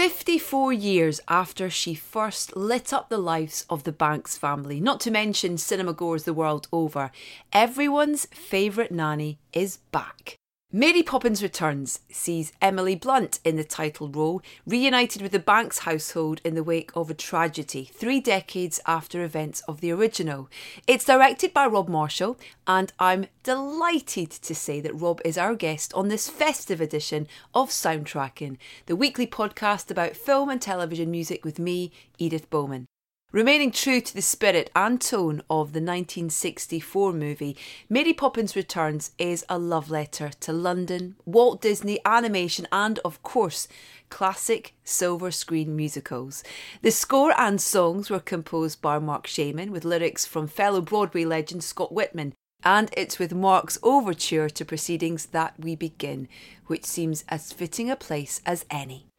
[0.00, 5.10] 54 years after she first lit up the lives of the Banks family, not to
[5.10, 7.10] mention cinema goers the world over,
[7.52, 10.39] everyone's favourite nanny is back.
[10.72, 16.40] Mary Poppins Returns sees Emily Blunt in the title role, reunited with the Banks household
[16.44, 20.48] in the wake of a tragedy three decades after events of the original.
[20.86, 25.92] It's directed by Rob Marshall, and I'm delighted to say that Rob is our guest
[25.94, 28.56] on this festive edition of Soundtracking,
[28.86, 32.86] the weekly podcast about film and television music with me, Edith Bowman.
[33.32, 37.56] Remaining true to the spirit and tone of the 1964 movie,
[37.88, 43.68] Mary Poppins Returns is a love letter to London, Walt Disney animation, and of course,
[44.08, 46.42] classic silver screen musicals.
[46.82, 51.62] The score and songs were composed by Marc Shaiman with lyrics from fellow Broadway legend
[51.62, 52.32] Scott Wittman.
[52.64, 56.26] And it's with Marc's overture to proceedings that we begin,
[56.66, 59.09] which seems as fitting a place as any.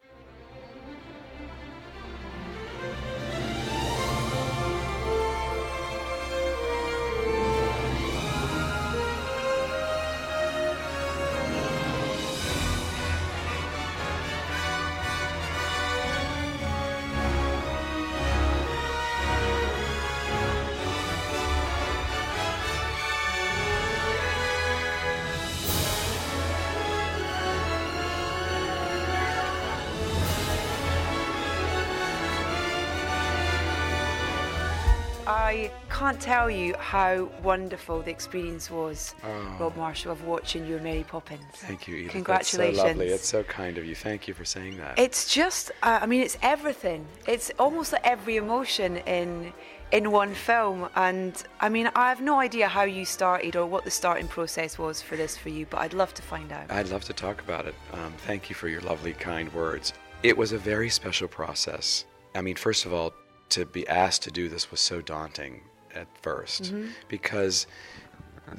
[35.26, 39.56] I can't tell you how wonderful the experience was, Oh.
[39.60, 41.42] Rob Marshall, of watching your Mary Poppins.
[41.54, 42.12] Thank you, Edith.
[42.12, 42.76] Congratulations.
[42.76, 43.08] That's so lovely.
[43.08, 43.94] It's so kind of you.
[43.94, 44.98] Thank you for saying that.
[44.98, 47.06] It's just, uh, I mean, it's everything.
[47.26, 49.52] It's almost like every emotion in
[49.92, 50.88] in one film.
[50.96, 54.78] And I mean, I have no idea how you started or what the starting process
[54.78, 56.70] was for this for you, but I'd love to find out.
[56.70, 57.74] I'd love to talk about it.
[57.92, 59.92] Um, thank you for your lovely, kind words.
[60.22, 62.06] It was a very special process.
[62.34, 63.12] I mean, first of all,
[63.52, 65.62] to be asked to do this was so daunting
[65.94, 66.86] at 1st Mm-hmm.
[67.08, 67.66] because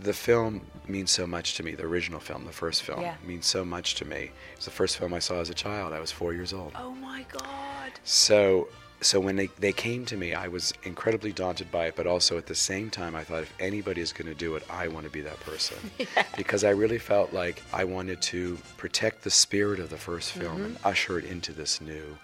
[0.01, 1.75] the film means so much to me.
[1.75, 3.15] The original film, the first film, Yeah.
[3.25, 4.17] means so much to me.
[4.17, 5.93] It was the first film I saw as a child.
[5.93, 6.71] I was four years old.
[6.75, 7.91] Oh my God.
[8.03, 8.69] So,
[9.01, 12.37] so when they, they came to me, I was incredibly daunted by it, but also
[12.37, 15.05] at the same time, I thought if anybody is going to do it, I want
[15.05, 15.77] to be that person.
[16.37, 20.63] Because I really felt like I wanted to protect the spirit of the first film
[20.63, 22.17] and usher it into this new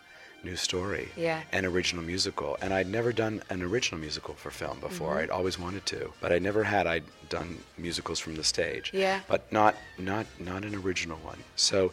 [0.43, 1.41] new story Yeah.
[1.51, 5.59] an original musical and i'd never done an original musical for film before i'd always
[5.59, 9.19] wanted to but i never had i'd done musicals from the stage Yeah.
[9.27, 11.91] but not not not an original one so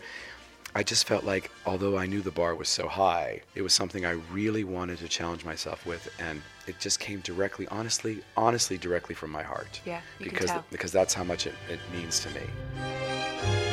[0.74, 4.04] I just felt like, although I knew the bar was so high, it was something
[4.04, 9.14] I really wanted to challenge myself with, and it just came directly, honestly, honestly, directly
[9.14, 9.80] from my heart.
[9.86, 13.65] Yeah, because because that's how much it, it means to me.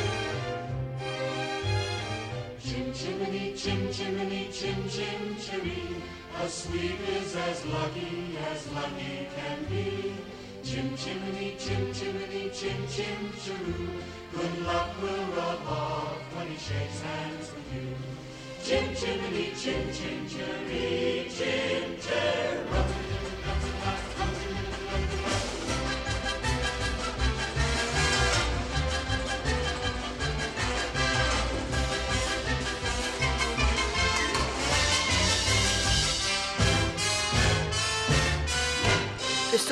[3.04, 6.02] Chimney, chim chimney, chim chim chimney.
[6.40, 10.14] A sweep is as lucky as lucky can be.
[10.62, 14.00] Chim chimney, chim chimney, chim chim chiroo.
[14.32, 17.94] Good luck will rub off when he shakes hands with you.
[18.64, 22.93] Chim chimney, chim chim chiree, chim chiroo.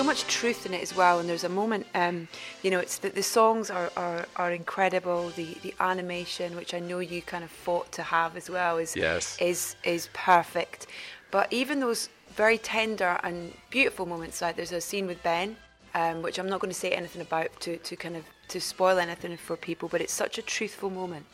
[0.03, 2.27] So much truth in it as well, and there's a moment, um,
[2.65, 5.31] you know, it's that the songs are, are, are incredible.
[5.37, 8.97] The the animation, which I know you kind of fought to have as well, is
[8.97, 9.37] Yes.
[9.41, 10.89] is is perfect.
[11.31, 15.57] But even those very tender and beautiful moments, like there's a scene with Ben,
[15.95, 18.99] um, which I'm not going to say anything about to, to kind of to spoil
[18.99, 21.27] anything for people, but it's such a truthful moment,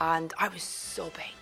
[0.00, 1.35] and I was sobbing.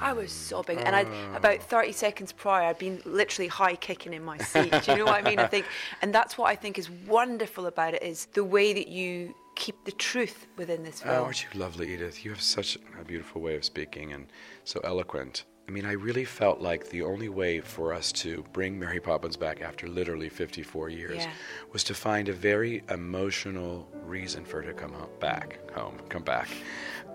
[0.00, 1.36] I was sobbing, and I mm.
[1.36, 4.70] about 30 seconds prior, I'd been literally high kicking in my seat.
[4.70, 5.38] Do you know what I mean?
[5.38, 5.66] I think,
[6.02, 9.84] and that's what I think is wonderful about it is the way that you keep
[9.84, 11.14] the truth within this film.
[11.14, 12.24] Oh, aren't you lovely, Edith?
[12.24, 14.26] You have such a beautiful way of speaking and
[14.64, 15.44] so eloquent.
[15.66, 19.36] I mean, I really felt like the only way for us to bring Mary Poppins
[19.36, 21.30] back after literally 54 years Yeah.
[21.72, 26.22] was to find a very emotional reason for her to come home, back, home, come
[26.22, 26.48] back.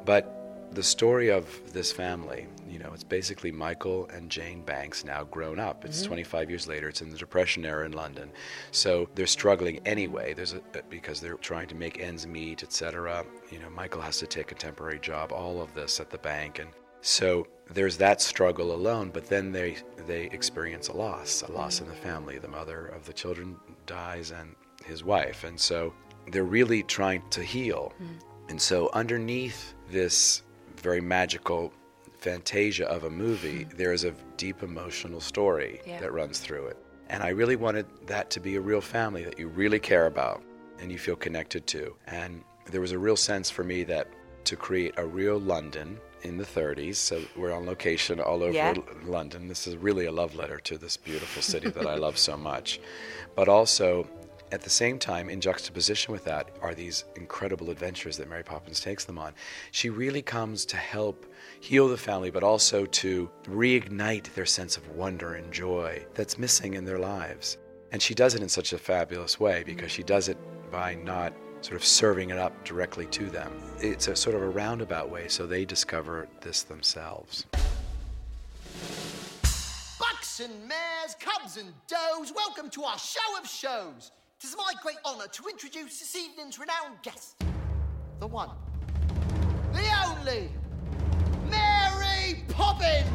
[0.03, 0.38] But
[0.71, 5.59] the story of this family, you know, it's basically Michael and Jane Banks now grown
[5.59, 5.83] up.
[5.83, 6.07] It's mm-hmm.
[6.07, 6.89] 25 years later.
[6.89, 8.31] It's in the Depression era in London,
[8.71, 10.33] so they're struggling anyway.
[10.33, 13.25] There's a, uh, because they're trying to make ends meet, etc.
[13.51, 15.31] You know, Michael has to take a temporary job.
[15.31, 16.69] All of this at the bank, and
[17.01, 19.09] so there's that struggle alone.
[19.09, 22.03] But then they they experience a loss, a loss in the mm-hmm.
[22.03, 22.37] family.
[22.37, 23.57] The mother of the children
[23.87, 24.55] dies, and
[24.85, 25.93] his wife, and so
[26.31, 27.93] they're really trying to heal.
[27.95, 28.13] Mm-hmm.
[28.49, 30.41] And so underneath this
[30.79, 31.71] very magical
[32.17, 33.77] fantasia of a movie, hmm.
[33.77, 35.99] there is a deep emotional story Yeah.
[35.99, 36.77] that runs through it.
[37.09, 40.43] And I really wanted that to be a real family that you really care about
[40.79, 41.95] and you feel connected to.
[42.07, 44.07] And there was a real sense for me that
[44.45, 48.73] to create a real London in the 30s, so we're on location all over Yeah.
[49.05, 49.47] London.
[49.47, 52.79] This is really a love letter to this beautiful city that I love so much.
[53.35, 54.07] But also,
[54.51, 58.79] at the same time, in juxtaposition with that, are these incredible adventures that Mary Poppins
[58.79, 59.33] takes them on.
[59.71, 61.25] She really comes to help
[61.59, 66.73] heal the family, but also to reignite their sense of wonder and joy that's missing
[66.73, 67.57] in their lives.
[67.91, 70.37] And she does it in such a fabulous way because she does it
[70.71, 73.51] by not sort of serving it up directly to them.
[73.79, 77.45] It's a sort of a roundabout way, so they discover this themselves.
[79.99, 84.11] Bucks and mares, cubs and does, welcome to our show of shows.
[84.41, 87.43] It is my great honour to introduce this evening's renowned guest.
[88.21, 88.47] The one,
[89.73, 90.49] the only,
[91.49, 93.05] Mary Poppins!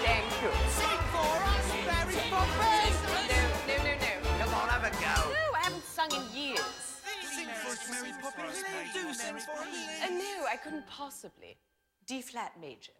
[0.00, 0.50] Thank you.
[0.72, 2.96] Sing for us, Mary Poppins!
[3.68, 3.94] No, no, no,
[4.24, 4.38] no.
[4.38, 5.30] Come on, have a go.
[5.30, 7.02] No, I haven't sung in years.
[7.24, 8.64] Sing for us, Mary Poppins.
[8.94, 9.68] Do sing for us.
[10.02, 11.58] Uh, no, I couldn't possibly.
[12.06, 12.92] D flat major.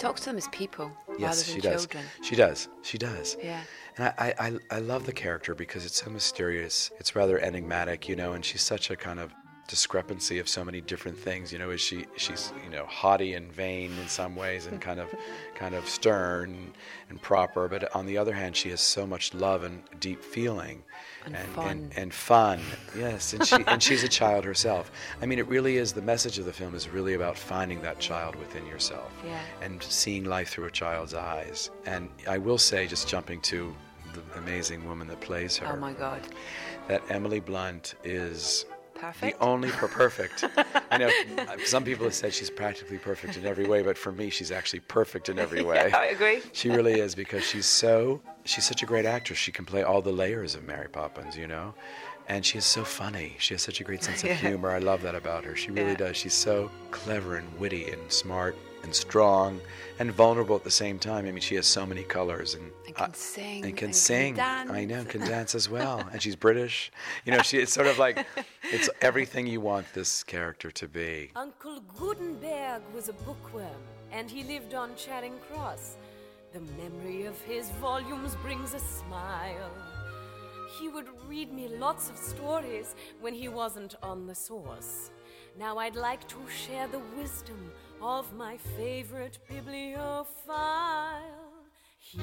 [0.00, 1.86] Talks to them as people Yes, rather than she does.
[1.86, 2.04] children.
[2.22, 2.68] She does.
[2.82, 3.36] She does.
[3.42, 3.60] Yeah.
[3.96, 6.90] And I, I, I love the character because it's so mysterious.
[6.98, 9.32] It's rather enigmatic, you know, and she's such a kind of
[9.70, 11.52] discrepancy of so many different things.
[11.52, 15.00] You know, is she she's you know haughty and vain in some ways, and kind
[15.00, 15.08] of
[15.54, 16.72] kind of stern
[17.08, 17.68] and proper.
[17.68, 20.82] But on the other hand, she has so much love and deep feeling,
[21.24, 21.68] And and fun.
[21.68, 22.60] and, and fun.
[22.98, 24.90] Yes, and she and she's a child herself.
[25.22, 25.92] I mean, it really is.
[25.92, 29.40] The message of the film is really about finding that child within yourself Yeah.
[29.62, 31.70] and seeing life through a child's eyes.
[31.86, 33.74] And I will say, just jumping to
[34.12, 36.20] the amazing woman that plays her, Oh my God.
[36.88, 38.64] that Emily Blunt is
[39.00, 39.38] Perfect.
[39.38, 40.44] the only per perfect.
[40.90, 41.10] I know
[41.64, 44.80] some people have said she's practically perfect in every way, but for me, she's actually
[44.80, 45.88] perfect in every way.
[45.90, 46.42] Yeah, I agree.
[46.52, 49.38] She really is because she's so she's such a great actress.
[49.38, 51.74] She can play all the layers of Mary Poppins, you know.
[52.28, 53.34] And she is so funny.
[53.38, 54.34] She has such a great sense of Yeah.
[54.36, 54.70] humor.
[54.70, 55.56] I love that about her.
[55.56, 55.96] She really Yeah.
[55.96, 56.16] does.
[56.16, 59.60] She's so clever and witty and smart and strong
[59.98, 61.26] and vulnerable at the same time.
[61.26, 63.88] I mean, she has so many colors and, And can uh, sing and and can
[63.88, 64.34] can sing.
[64.34, 64.70] dance.
[64.70, 66.06] I know, can dance as well.
[66.12, 66.90] And she's British.
[67.24, 68.26] You know, she it's sort of like
[68.62, 71.30] it's everything you want this character to be.
[71.36, 75.96] Uncle Gutenberg was a bookworm, and he lived on Charing Cross.
[76.52, 79.70] The memory of his volumes brings a smile.
[80.78, 85.10] He would read me lots of stories when he wasn't on the source.
[85.58, 87.70] Now I'd like to share the wisdom
[88.02, 90.26] of my favorite bibliophile.
[91.98, 92.20] He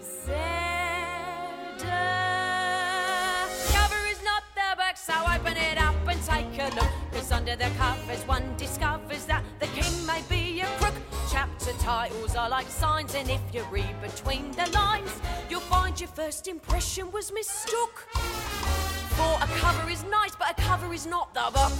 [0.00, 6.90] said, uh, cover is not the book, so open it up and take a look.
[7.12, 10.94] Cause under the covers, one discovers that the king may be a crook.
[11.30, 15.10] Chapter titles are like signs, and if you read between the lines,
[15.48, 18.06] you'll find your first impression was mistook.
[19.16, 21.72] For a cover is nice, but a cover is not the book.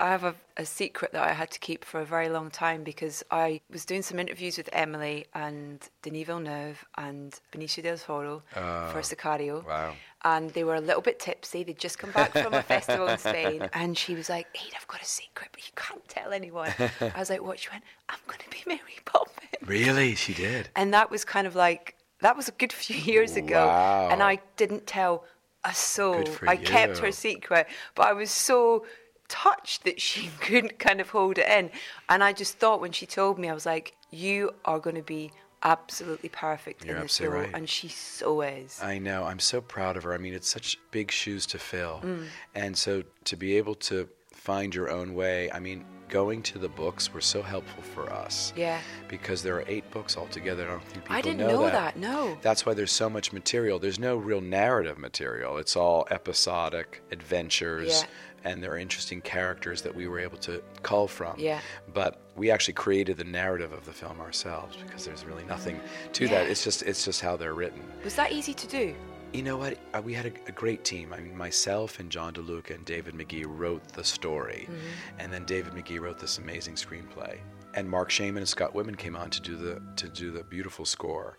[0.00, 2.82] I have a, a secret that I had to keep for a very long time
[2.82, 8.42] because I was doing some interviews with Emily and Denis Villeneuve and Benicio del Toro
[8.52, 9.64] for ah, Sicario.
[9.66, 9.92] wow.
[10.24, 11.64] And they were a little bit tipsy.
[11.64, 13.68] They'd just come back from a festival in Spain.
[13.74, 16.72] And she was like, Aid, I've got a secret, but you can't tell anyone.
[17.00, 17.58] I was like, what?
[17.58, 19.66] She went, I'm going to be Mary Poppins.
[19.66, 20.68] Really, she did.
[20.76, 23.66] And that was kind of like, that was a good few years ago.
[23.66, 24.08] Wow.
[24.10, 25.24] And I didn't tell
[25.64, 26.18] a soul.
[26.18, 28.84] Good for I kept her secret, but I was so
[29.30, 31.70] touched that she couldn't kind of hold it in.
[32.10, 35.02] And I just thought when she told me, I was like, you are going to
[35.02, 35.30] be
[35.62, 37.32] absolutely perfect You're in this role.
[37.32, 37.50] right.
[37.54, 38.80] And she so is.
[38.82, 39.24] I know.
[39.24, 40.12] I'm so proud of her.
[40.12, 42.00] I mean, it's such big shoes to fill.
[42.02, 42.26] Mm.
[42.54, 46.68] And so to be able to find your own way, I mean, going to the
[46.68, 48.52] books were so helpful for us.
[48.56, 48.80] Yeah.
[49.08, 50.66] Because there are eight books altogether.
[50.66, 51.72] I don't think people I didn't know, know that.
[51.72, 52.36] that, no.
[52.42, 53.78] That's why there's so much material.
[53.78, 55.58] There's no real narrative material.
[55.58, 58.02] It's all episodic adventures.
[58.02, 58.08] Yeah.
[58.44, 61.34] And there are interesting characters that we were able to cull from.
[61.38, 61.60] Yeah.
[61.92, 65.78] But we actually created the narrative of the film ourselves because there's really nothing
[66.14, 66.48] to that.
[66.48, 67.82] It's just it's just how they're written.
[68.04, 68.94] Was that easy to do?
[69.32, 69.78] You know what?
[69.94, 71.12] Uh, we had a, a great team.
[71.12, 74.68] I mean, myself and John DeLuca and David Magee wrote the story,
[75.20, 77.38] and then David Magee wrote this amazing screenplay.
[77.74, 80.84] And Marc Shaiman and Scott Wittman came on to do the to do the beautiful
[80.84, 81.38] score.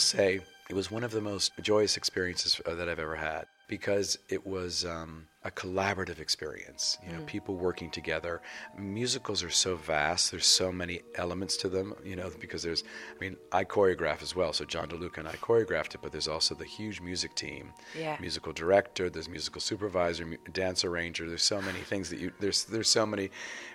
[0.00, 4.18] Say it was one of the most joyous experiences uh, that I've ever had because
[4.28, 6.98] it was um, a collaborative experience.
[7.06, 8.42] You know, people working together.
[8.76, 10.32] Musicals are so vast.
[10.32, 11.94] There's so many elements to them.
[12.04, 12.82] You know, because there's.
[13.14, 14.52] I mean, I choreograph as well.
[14.52, 17.72] So John DeLuca and I choreographed it, but there's also the huge music team.
[17.96, 18.16] Yeah.
[18.20, 19.08] Musical director.
[19.08, 21.28] There's musical supervisor, mu- dance arranger.
[21.28, 22.32] There's so many things that you.
[22.40, 23.30] There's there's so many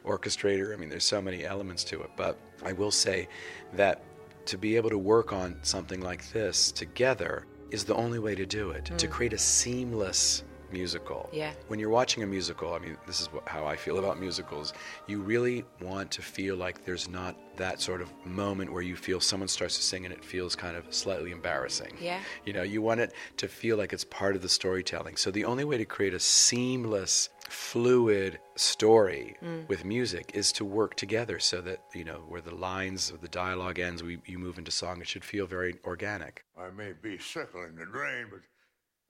[0.06, 0.74] orchestrator.
[0.74, 2.12] I mean, there's so many elements to it.
[2.18, 3.30] But I will say
[3.74, 4.02] that
[4.46, 8.46] to be able to work on something like this together is the only way to
[8.46, 8.86] do it.
[8.86, 9.12] To mm.
[9.12, 11.30] create a seamless musical.
[11.32, 11.54] Yeah.
[11.68, 14.74] When you're watching a musical, I mean, this is what, how I feel about musicals.
[15.08, 19.20] You really want to feel like there's not that sort of moment where you feel
[19.20, 21.96] someone starts to sing and it feels kind of slightly embarrassing.
[22.00, 22.20] Yeah.
[22.46, 25.16] You know, you want it to feel like it's part of the storytelling.
[25.16, 29.68] So the only way to create a seamless, fluid story mm.
[29.68, 33.28] with music is to work together so that, you know, where the lines of the
[33.28, 36.44] dialogue ends, we, you move into song, it should feel very organic.
[36.58, 38.40] I may be circling the drain, but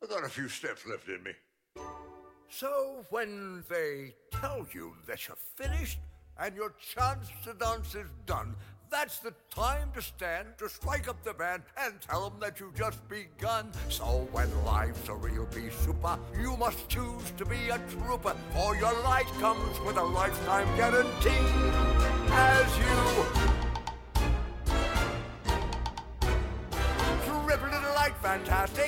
[0.04, 1.32] I got a few steps left in me.
[2.58, 6.00] So when they tell you that you're finished
[6.40, 8.56] and your chance to dance is done,
[8.90, 12.76] that's the time to stand, to strike up the band, and tell them that you've
[12.76, 13.72] just begun.
[13.90, 18.76] So when life's a real pea souper, you must choose to be a trooper, or
[18.78, 21.46] your life comes with a lifetime guarantee.
[22.30, 23.56] As you
[28.26, 28.85] fantastic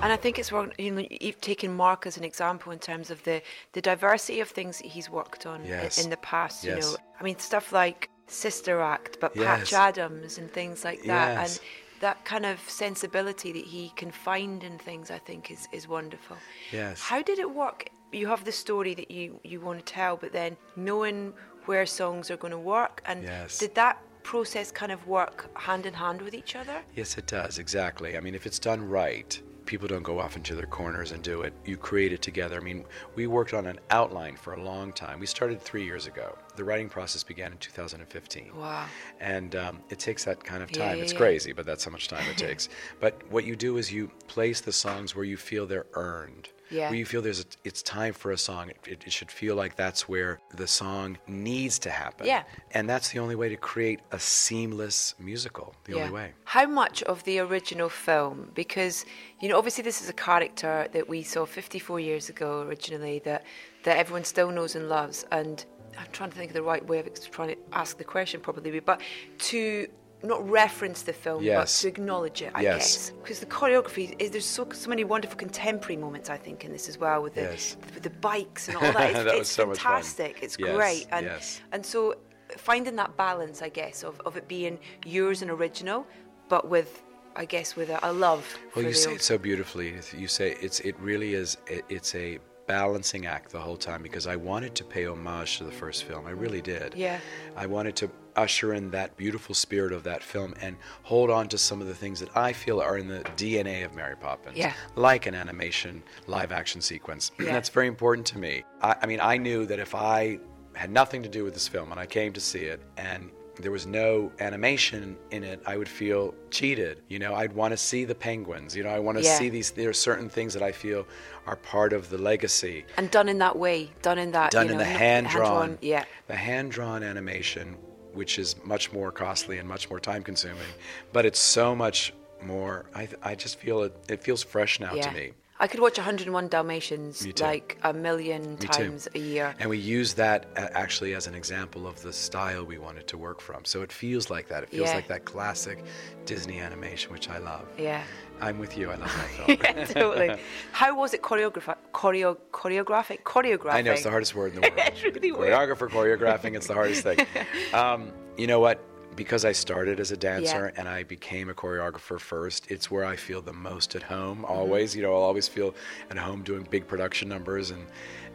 [0.00, 0.72] And I think it's wrong.
[0.78, 4.48] You know, you've taken Marc as an example in terms of the the diversity of
[4.48, 6.02] things that he's worked on Yes.
[6.02, 6.64] in the past.
[6.64, 11.28] You know, I mean stuff like Sister Act, but Patch Adams and things like that,
[11.34, 11.58] Yes.
[11.58, 11.66] and
[12.00, 16.36] that kind of sensibility that he can find in things, I think, is is wonderful.
[16.72, 17.00] Yes.
[17.00, 17.88] How did it work?
[18.12, 21.34] You have the story that you you want to tell, but then knowing
[21.66, 23.58] where songs are going to work, and Yes.
[23.58, 26.82] did that process kind of work hand in hand with each other?
[26.94, 28.16] Yes, it does, exactly.
[28.16, 31.42] I mean, if it's done right, people don't go off into their corners and do
[31.42, 31.52] it.
[31.66, 32.56] You create it together.
[32.56, 35.20] I mean, we worked on an outline for a long time.
[35.20, 36.38] We started three years ago.
[36.56, 38.52] The writing process began in 2015.
[38.56, 38.86] Wow.
[39.20, 40.96] And um, it takes that kind of time.
[40.96, 41.18] yeah, it's yeah.
[41.18, 42.70] crazy, but that's how much time it takes.
[42.98, 46.48] But what you do is you place the songs where you feel they're earned.
[46.70, 46.88] Yeah.
[46.90, 48.70] Where you feel there's a, it's time for a song.
[48.86, 52.26] It, it should feel like that's where the song needs to happen.
[52.26, 52.44] Yeah.
[52.72, 55.74] And that's the only way to create a seamless musical.
[55.84, 56.32] The only way.
[56.44, 58.50] How much of the original film?
[58.54, 59.04] Because
[59.40, 63.44] you know, obviously, this is a character that we saw 54 years ago originally that
[63.84, 65.24] that everyone still knows and loves.
[65.30, 65.64] And
[65.98, 68.80] I'm trying to think of the right way of trying to ask the question properly,
[68.80, 69.00] but
[69.38, 69.88] to
[70.22, 71.56] not reference the film, Yes.
[71.58, 72.76] but to acknowledge it, I Yes.
[72.76, 73.10] guess.
[73.22, 76.88] Because the choreography is there's so so many wonderful contemporary moments, I think, in this
[76.88, 77.76] as well with the Yes.
[77.94, 79.10] with the bikes and all that.
[79.10, 80.42] It's, That it's so fantastic.
[80.42, 81.06] It's Yes, great.
[81.12, 81.30] And
[81.72, 82.16] and so
[82.56, 86.06] finding that balance, I guess, of, of it being yours and original,
[86.48, 87.02] but with,
[87.36, 88.44] I guess, with a, a love.
[88.74, 89.94] Well, you say old- it so beautifully.
[90.16, 91.58] You say it's it really is.
[91.68, 95.64] It, it's a balancing act the whole time because I wanted to pay homage to
[95.64, 96.26] the first film.
[96.26, 96.94] I really did.
[96.94, 97.18] Yeah.
[97.56, 101.58] I wanted to usher in that beautiful spirit of that film and hold on to
[101.58, 104.56] some of the things that I feel are in the DNA of Mary Poppins.
[104.56, 104.72] Yeah.
[104.94, 107.32] Like an animation live action sequence.
[107.48, 107.52] Yeah.
[107.52, 108.62] That's very important to me.
[108.82, 110.38] I, I mean, I knew that if I
[110.74, 113.30] had nothing to do with this film and I came to see it and
[113.60, 117.02] there was no animation in it, I would feel cheated.
[117.08, 118.76] You know, I'd want to see the penguins.
[118.76, 119.36] You know, I want to Yeah.
[119.36, 119.70] see these.
[119.72, 121.06] There are certain things that I feel
[121.46, 122.84] are part of the legacy.
[122.98, 124.52] and done in that way, done in that.
[124.52, 125.78] Done you in know, the hand drawn.
[125.80, 126.04] Yeah.
[126.28, 127.76] The hand drawn animation,
[128.18, 130.70] which is much more costly and much more time consuming,
[131.12, 132.84] but it's so much more.
[132.92, 133.94] I, I just feel it.
[134.08, 135.02] It feels fresh now yeah.
[135.02, 135.32] to me.
[135.60, 138.68] I could watch 101 Dalmatians like a million Me too.
[138.68, 139.54] times a year.
[139.58, 143.18] And we use that uh, actually as an example of the style we wanted to
[143.18, 143.64] work from.
[143.64, 144.62] So it feels like that.
[144.62, 144.94] It feels Yeah.
[144.94, 145.82] like that classic
[146.26, 147.66] Disney animation, which I love.
[147.76, 148.02] Yeah.
[148.40, 148.88] I'm with you.
[148.90, 149.58] I love that film.
[149.60, 150.40] yeah, totally.
[150.70, 153.22] How was it choreograph- choreo- choreographic?
[153.24, 153.72] Choreographing.
[153.74, 154.80] I know it's the hardest word in the world.
[154.86, 155.30] It's really.
[155.32, 157.18] Choreographer, choreographing, it's the hardest thing.
[157.74, 158.80] Um, you know what?
[159.18, 163.16] Because I started as a dancer and I became a choreographer first, it's where I
[163.16, 164.38] feel the most at home.
[164.38, 164.52] Mm-hmm.
[164.52, 165.74] Always, you know, I'll always feel
[166.08, 167.84] at home doing big production numbers, and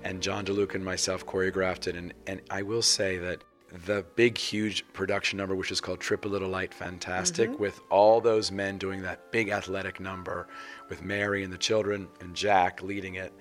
[0.04, 1.96] and John DeLuca and myself choreographed it.
[1.96, 3.44] And and I will say that
[3.86, 7.62] the big, huge production number, which is called Trip a Little Light Fantastic, Mm-hmm.
[7.62, 10.48] with all those men doing that big athletic number,
[10.90, 13.34] with Mary and the children and Jack leading it,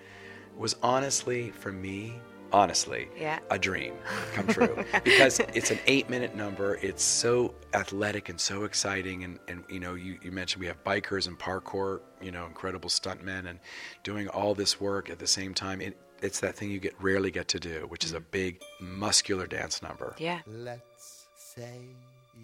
[0.57, 2.21] was honestly for me
[2.53, 3.39] honestly, Yeah.
[3.51, 3.95] a dream
[4.35, 6.77] come true because it's an eight minute number.
[6.83, 9.25] It's so athletic and so exciting.
[9.25, 12.91] And, and you know, you, you mentioned we have bikers and parkour, you know, incredible
[12.91, 13.59] stuntmen and
[14.03, 15.81] doing all this work at the same time.
[15.81, 18.27] It, it's that thing you get rarely get to do, which is a mm-hmm.
[18.31, 20.15] big muscular dance number.
[20.19, 20.41] Yeah.
[20.47, 21.81] Let's say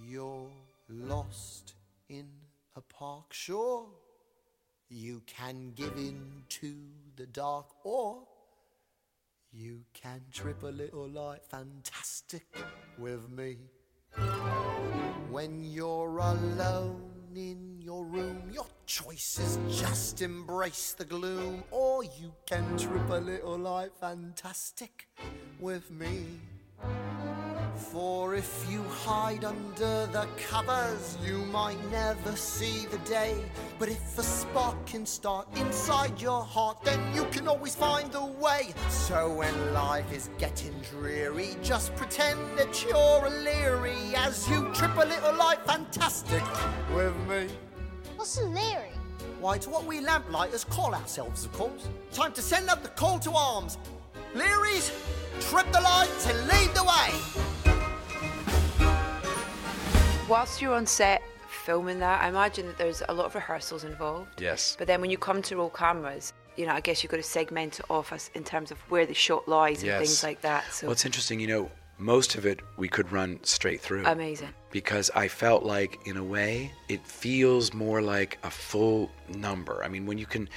[0.07, 0.49] you're
[0.89, 1.75] lost
[2.09, 2.27] in
[2.77, 3.33] a park.
[3.33, 3.87] Sure,
[4.89, 6.75] you can give in to
[7.17, 8.23] the dark, or
[9.53, 12.47] you can trip a little like fantastic
[12.99, 13.57] with me.
[15.31, 17.03] When you're alone
[17.35, 23.15] in your room, your choice is just embrace the gloom, or you can trip a
[23.15, 25.09] little like fantastic
[25.61, 26.41] with me.
[27.79, 33.37] For if you hide under the covers, you might never see the day.
[33.79, 38.25] But if a spark can start inside your heart, then you can always find the
[38.25, 38.75] way.
[38.89, 44.97] So when life is getting dreary, just pretend that you're a leery as you trip
[44.97, 46.43] a little light fantastic
[46.95, 47.47] with me.
[48.17, 48.93] What's a leery?
[49.41, 51.89] Why, it's what we lamplighters call ourselves, of course.
[52.13, 53.79] Time to send up the call to arms.
[54.35, 54.93] Leeries,
[55.41, 57.49] trip the lights and lead the way.
[60.29, 64.41] Whilst you're on set filming that, I imagine that there's a lot of rehearsals involved.
[64.41, 64.77] Yes.
[64.79, 67.23] But then when you come to roll cameras, you know, I guess you've got to
[67.23, 70.65] segment it off as in terms of where the shot lies and things like that.
[70.73, 74.05] So Well, it's interesting, you know, most of it we could run straight through.
[74.07, 74.51] amazing.
[74.71, 79.83] because I felt like, in a way, it feels more like a full number.
[79.83, 80.49] I mean, when you can,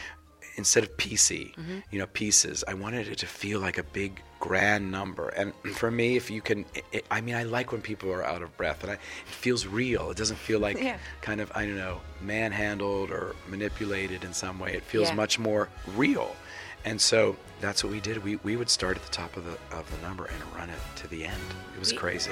[0.57, 1.79] instead of PC, Mm-hmm.
[1.91, 5.29] you know, pieces, I wanted it to feel like a big, grand number.
[5.29, 8.41] And for me, if you can, it, I mean, I like when people are out
[8.41, 10.11] of breath, and I, it feels real.
[10.11, 10.97] It doesn't feel like Yeah.
[11.21, 14.73] kind of, I don't know, manhandled or manipulated in some way.
[14.73, 15.15] It feels Yeah.
[15.15, 16.35] much more real.
[16.83, 18.23] And so that's what we did.
[18.23, 20.79] We, we would start at the top of the of the number and run it
[20.97, 21.41] to the end.
[21.75, 22.31] It was We- crazy.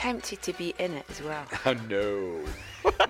[0.00, 1.44] Tempted to be in it as well?
[1.66, 2.40] Oh, no.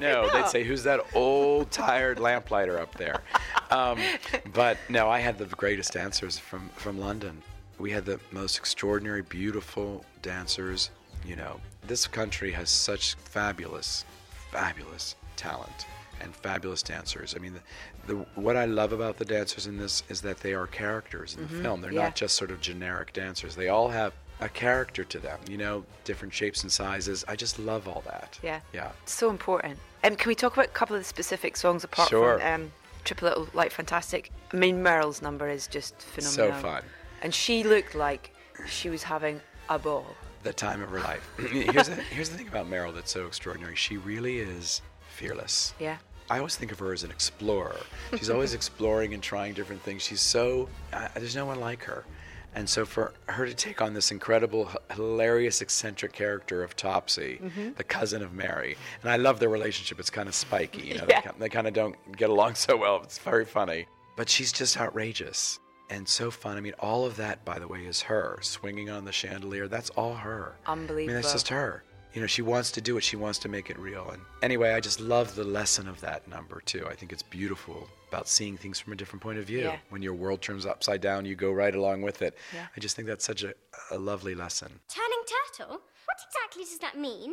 [0.01, 3.23] No, they'd say, who's that old, tired lamplighter up there?
[3.71, 4.01] Um,
[4.53, 7.41] but no, I had the greatest dancers from, from London.
[7.79, 10.91] We had the most extraordinary, beautiful dancers.
[11.25, 14.05] You know, this country has such fabulous,
[14.51, 15.87] fabulous talent
[16.21, 17.35] and fabulous dancers.
[17.37, 20.55] I mean, the, the, what I love about the dancers in this is that they
[20.55, 21.81] are characters in the film.
[21.81, 22.03] They're yeah.
[22.03, 23.55] not just sort of generic dancers.
[23.55, 27.25] They all have a character to them, you know, different shapes and sizes.
[27.29, 28.39] I just love all that.
[28.43, 28.61] Yeah.
[28.73, 28.91] Yeah.
[29.05, 29.79] So important.
[30.05, 32.39] Um, can we talk about a couple of the specific songs apart Sure.
[32.39, 32.73] from um,
[33.05, 34.31] Trip a Little Light Fantastic?
[34.53, 36.57] I mean, Meryl's number is just phenomenal.
[36.59, 36.83] So fun.
[37.23, 38.35] And she looked like
[38.67, 40.07] she was having a ball.
[40.43, 41.29] the time of her life.
[41.39, 43.77] here's, the, here's the thing about Meryl that's so extraordinary.
[43.77, 45.75] She really is fearless.
[45.79, 45.99] Yeah.
[46.31, 47.77] I always think of her as an explorer.
[48.17, 50.03] She's always exploring and trying different things.
[50.03, 52.05] She's so, uh, there's no one like her.
[52.55, 57.71] And so for her to take on this incredible, hilarious, eccentric character of Topsy, mm-hmm.
[57.77, 60.01] the cousin of Mary, and I love their relationship.
[60.01, 60.83] It's kind of spiky.
[60.89, 61.21] You know, Yeah.
[61.21, 63.01] they, they kind of don't get along so well.
[63.03, 63.87] It's very funny.
[64.17, 66.57] But she's just outrageous and so fun.
[66.57, 69.69] I mean, all of that, by the way, is her swinging on the chandelier.
[69.69, 70.57] That's all her.
[70.67, 71.03] Unbelievable.
[71.03, 71.85] I mean, that's just her.
[72.15, 73.05] You know, she wants to do it.
[73.05, 74.11] She wants to make it real.
[74.11, 76.87] And anyway, I just love the lesson of that number too.
[76.89, 79.61] I think it's beautiful about seeing things from a different point of view.
[79.61, 79.77] Yeah.
[79.89, 82.33] When your world turns upside down, you go right along with it.
[82.53, 82.67] Yeah.
[82.77, 83.53] I just think that's such a,
[83.91, 84.71] a lovely lesson.
[84.89, 85.81] Turning turtle?
[86.09, 87.31] What exactly does that mean?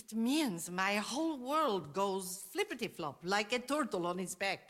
[0.00, 4.60] It means my whole world goes flippity flop like a turtle on its back.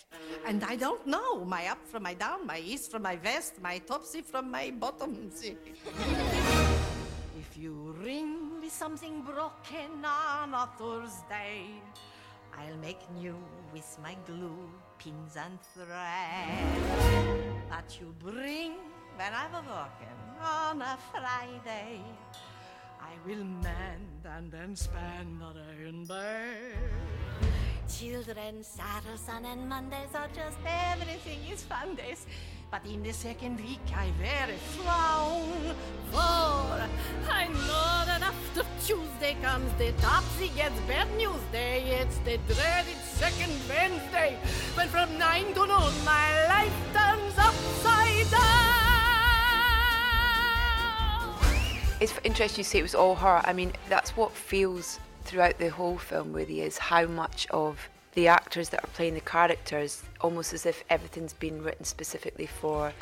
[0.47, 3.79] And I don't know my up from my down, my east from my west, my
[3.79, 5.57] topsy from my bottomsy.
[7.42, 11.66] if you ring with something broken on a Thursday,
[12.57, 13.37] I'll make new
[13.73, 16.66] with my glue, pins and thread.
[17.70, 18.72] That you bring
[19.16, 22.02] when I'm working on a Friday.
[23.00, 26.76] I will mend and then spend the day in bed.
[27.88, 32.26] Children, Saturday, Sun, and Mondays are just everything is fun days.
[32.70, 35.74] But in the second week, I very frown.
[36.11, 36.87] For
[37.31, 41.98] I know that after Tuesday comes the Topsy gets bad news day.
[42.02, 44.37] It's the dreaded second Wednesday,
[44.74, 48.48] when from nine to noon my life turns upside down.
[52.00, 53.40] It's interesting you say it was all her.
[53.44, 58.29] I mean, that's what feels throughout the whole film, really, is how much of the
[58.29, 62.92] actors that are playing the characters, almost as if everything's been written specifically for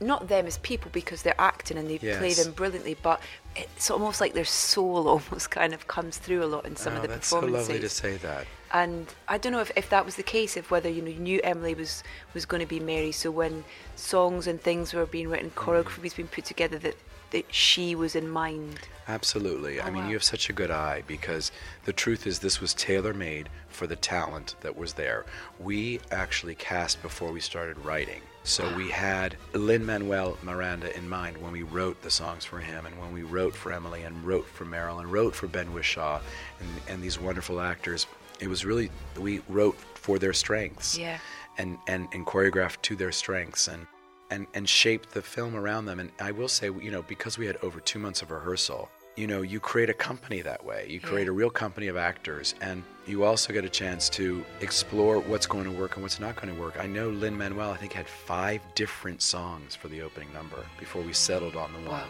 [0.00, 3.20] not them as people because they're acting and they play them brilliantly, but
[3.54, 6.96] it's almost like their soul almost kind of comes through a lot in some oh,
[6.96, 7.68] of the that's so performances.
[7.68, 8.46] lovely to say that.
[8.72, 11.20] And I don't know if, if that was the case, if whether you know you
[11.20, 12.02] knew Emily was
[12.34, 15.54] was going to be Mary, so when songs and things were being written, Mm.
[15.54, 16.96] choreography was being put together, that
[17.34, 18.78] that she was in mind.
[19.08, 19.80] Absolutely.
[19.80, 20.08] I Oh, mean, wow.
[20.10, 21.50] you have such a good eye because
[21.84, 25.26] the truth is, this was tailor made for the talent that was there.
[25.58, 28.22] We actually cast before we started writing.
[28.44, 28.76] So ah.
[28.76, 32.96] we had Lin Manuel Miranda in mind when we wrote the songs for him, and
[33.00, 36.20] when we wrote for Emily, and wrote for Meryl, and wrote for Ben Whishaw,
[36.60, 38.06] and, and these wonderful actors.
[38.38, 41.18] It was really, we wrote for their strengths Yeah.
[41.58, 43.86] and, and, and choreographed to their strengths and,
[44.30, 46.00] and, and shaped the film around them.
[46.00, 49.26] And I will say, you know, because we had over two months of rehearsal, you
[49.28, 50.86] know, you create a company that way.
[50.88, 55.20] You create a real company of actors, and you also get a chance to explore
[55.20, 56.76] what's going to work and what's not going to work.
[56.80, 61.02] I know Lin Manuel, I think, had five different songs for the opening number before
[61.02, 62.08] we settled on the one.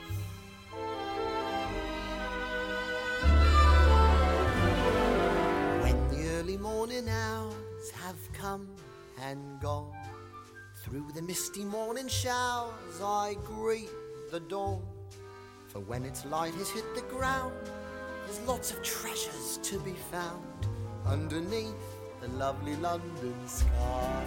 [5.83, 8.67] When the early morning hours have come
[9.21, 9.93] and gone,
[10.85, 13.89] through the misty morning showers I greet
[14.31, 14.83] the dawn.
[15.69, 17.55] For when its light has hit the ground,
[18.27, 20.45] there's lots of treasures to be found
[21.07, 21.75] underneath
[22.21, 24.27] the lovely London sky.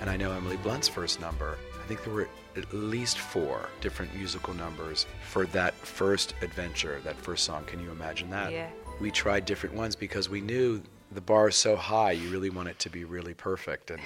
[0.00, 1.58] And I know Emily Blunt's first number.
[1.74, 7.16] I think there were at least four different musical numbers for that first adventure, that
[7.16, 7.64] first song.
[7.64, 8.52] Can you imagine that?
[8.52, 8.70] Yeah.
[9.00, 10.82] We tried different ones because we knew
[11.16, 13.90] the bar is so high, you really want it to be really perfect.
[13.90, 14.00] And,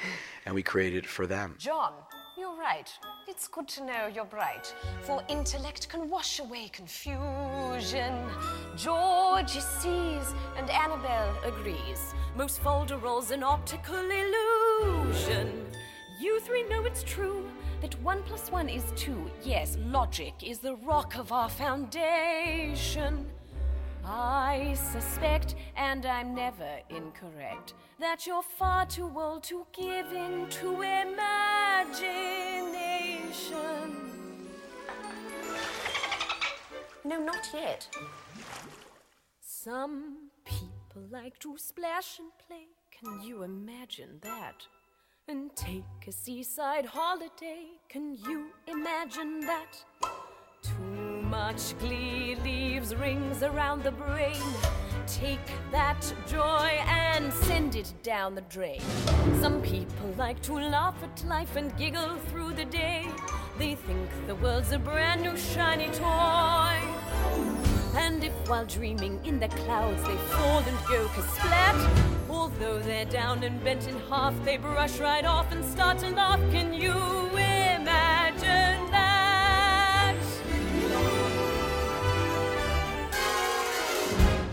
[0.47, 1.57] and we created it for them.
[1.59, 1.93] John,
[2.39, 2.89] you're right.
[3.27, 8.15] It's good to know you're bright, for intellect can wash away confusion.
[8.77, 10.25] George sees,
[10.57, 12.15] and Annabelle agrees.
[12.37, 15.67] Most folderols an optical illusion.
[16.21, 17.45] You three know it's true
[17.81, 19.29] that one plus one is two.
[19.43, 23.27] Yes, logic is the rock of our foundation.
[24.05, 30.83] I suspect, and I'm never incorrect, that you're far too old to give in to
[30.83, 31.21] imagination.
[37.05, 37.89] No, not yet.
[39.41, 42.67] Some people like to splash and play.
[42.91, 44.67] Can you imagine that?
[45.29, 47.67] And take a seaside holiday.
[47.89, 49.85] Can you imagine that?
[51.47, 54.53] Much glee leaves rings around the brain.
[55.07, 58.83] Take that joy and send it down the drain.
[59.41, 63.07] Some people like to laugh at life and giggle through the day.
[63.59, 66.77] They think the world's a brand new shiny toy.
[67.97, 73.43] And if while dreaming in the clouds they fall and go kasplat, although they're down
[73.45, 76.41] and bent in half, they brush right off and start to laugh.
[76.53, 76.93] Can you
[77.31, 77.60] imagine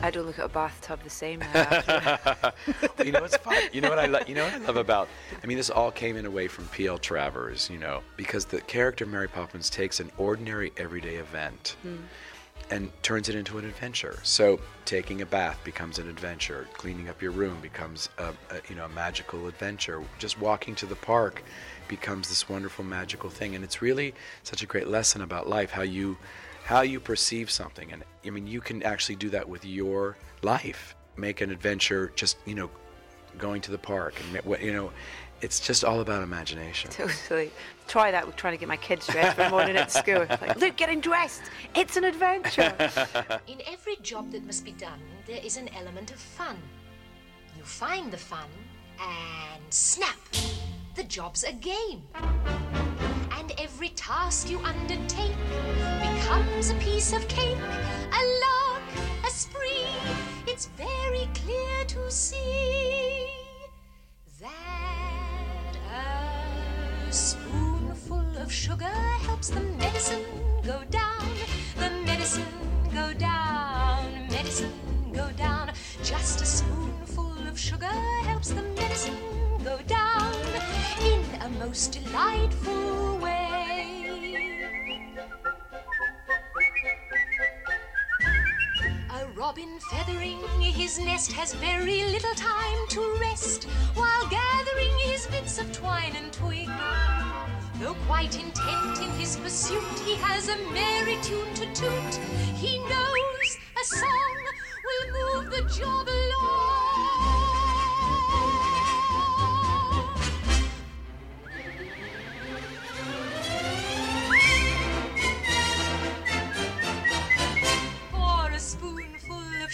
[0.08, 1.42] I don't look at a bathtub the same
[3.06, 3.62] you know what's fun?
[3.74, 5.10] You know what I lo- you know what I love about?
[5.44, 6.98] I mean, this all came in a way from P.L.
[6.98, 11.98] Travers, you know, because the character Mary Poppins takes an ordinary everyday event hmm.
[12.72, 14.18] and turns it into an adventure.
[14.24, 16.70] So taking a bath becomes an adventure.
[16.72, 20.02] Cleaning up your room becomes a, a you know a magical adventure.
[20.20, 21.44] Just walking to the park
[21.90, 25.72] becomes this wonderful magical thing, and it's really such a great lesson about life.
[25.72, 26.16] How you
[26.68, 30.96] how you perceive something, and I mean you can actually do that with your life.
[31.16, 32.70] Make an adventure, just you know,
[33.38, 34.92] going to the park, and what you know.
[35.40, 36.90] It's just all about imagination.
[36.90, 37.52] totally.
[37.88, 40.26] Try that with trying to get my kids dressed for morning at school.
[40.42, 41.44] Like, look, getting dressed.
[41.76, 42.74] It's an adventure.
[43.48, 46.58] In every job that must be done, there is an element of fun.
[47.56, 48.50] You find the fun,
[49.00, 50.18] and snap!
[50.96, 52.02] The job's a game.
[53.32, 55.36] And every task you undertake
[56.28, 57.58] comes a piece of cake,
[58.20, 58.84] a lark,
[59.26, 59.88] a spree.
[60.46, 63.30] It's very clear to see
[64.42, 70.26] that a spoonful of sugar helps the medicine
[70.66, 71.24] go down,
[71.78, 72.54] the medicine
[72.94, 74.74] go down, medicine
[75.14, 75.72] go down.
[76.04, 77.98] Just a spoonful of sugar
[78.30, 79.18] helps the medicine
[79.64, 80.36] go down
[81.02, 84.07] in a most delightful way.
[89.48, 95.72] Robin feathering his nest has very little time to rest while gathering his bits of
[95.72, 96.68] twine and twig.
[97.80, 102.16] Though quite intent in his pursuit, he has a merry tune to toot.
[102.56, 103.50] He knows
[103.82, 104.38] a song
[104.84, 107.37] will move the job along.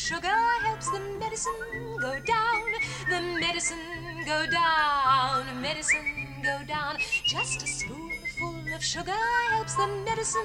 [0.03, 0.27] Sugar
[0.63, 1.53] helps the medicine
[2.01, 2.63] go down.
[3.09, 3.77] The medicine
[4.25, 6.97] go down, medicine go down.
[7.23, 9.15] Just a spoonful of sugar
[9.51, 10.41] helps the medicine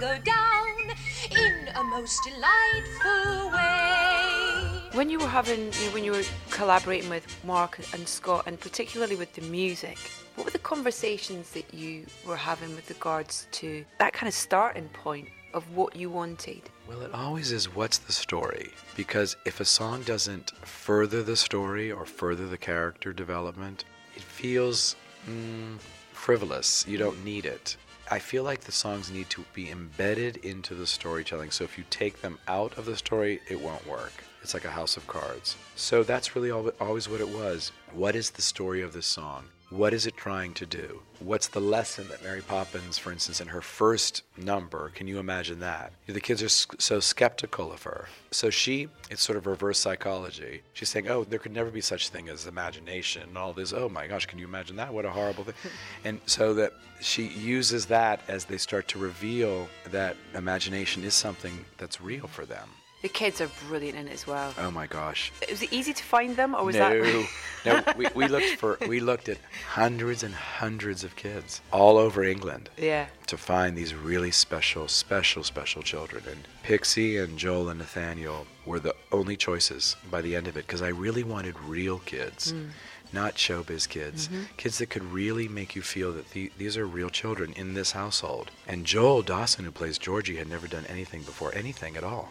[0.00, 0.96] go down
[1.30, 4.80] in a most delightful way.
[4.94, 8.58] When you were having, you know, when you were collaborating with Marc and Scott, and
[8.58, 9.98] particularly with the music,
[10.36, 14.88] what were the conversations that you were having with regards to that kind of starting
[14.94, 16.62] point of what you wanted?
[16.88, 18.72] Well, it always is what's the story?
[18.96, 23.84] Because if a song doesn't further the story or further the character development,
[24.16, 24.96] it feels
[25.28, 25.78] mm,
[26.12, 26.86] frivolous.
[26.86, 27.76] You don't need it.
[28.10, 31.50] I feel like the songs need to be embedded into the storytelling.
[31.50, 34.12] So if you take them out of the story, it won't work.
[34.42, 35.56] It's like a house of cards.
[35.76, 37.72] So that's really always what it was.
[37.92, 39.44] What is the story of this song?
[39.72, 41.00] What is it trying to do?
[41.18, 45.60] What's the lesson that Mary Poppins, for instance, in her first number, can you imagine
[45.60, 45.94] that?
[46.06, 48.06] The kids are so skeptical of her.
[48.32, 50.60] So she, it's sort of reverse psychology.
[50.74, 53.72] She's saying, oh, there could never be such thing as imagination and all this.
[53.72, 54.92] Oh my gosh, can you imagine that?
[54.92, 55.54] What a horrible thing.
[56.04, 61.64] and so that she uses that as they start to reveal that imagination is something
[61.78, 62.68] that's real for them.
[63.02, 64.54] The kids are brilliant in it as well.
[64.58, 65.32] Oh my gosh.
[65.50, 67.28] Was it easy to find them, or was no, that?
[67.66, 67.82] no.
[67.96, 69.38] We, we looked for we looked at
[69.70, 73.06] hundreds and hundreds of kids all over England yeah.
[73.26, 76.22] to find these really special, special, special children.
[76.30, 80.66] And Pixie and Joel and Nathaniel were the only choices by the end of it
[80.66, 82.52] because I really wanted real kids.
[82.52, 82.68] Mm.
[83.14, 84.46] Not showbiz kids, Mhm.
[84.56, 87.92] kids that could really make you feel that the, these are real children in this
[87.92, 88.50] household.
[88.66, 92.30] And Joel Dawson, who plays Georgie, had never done anything before, anything at all.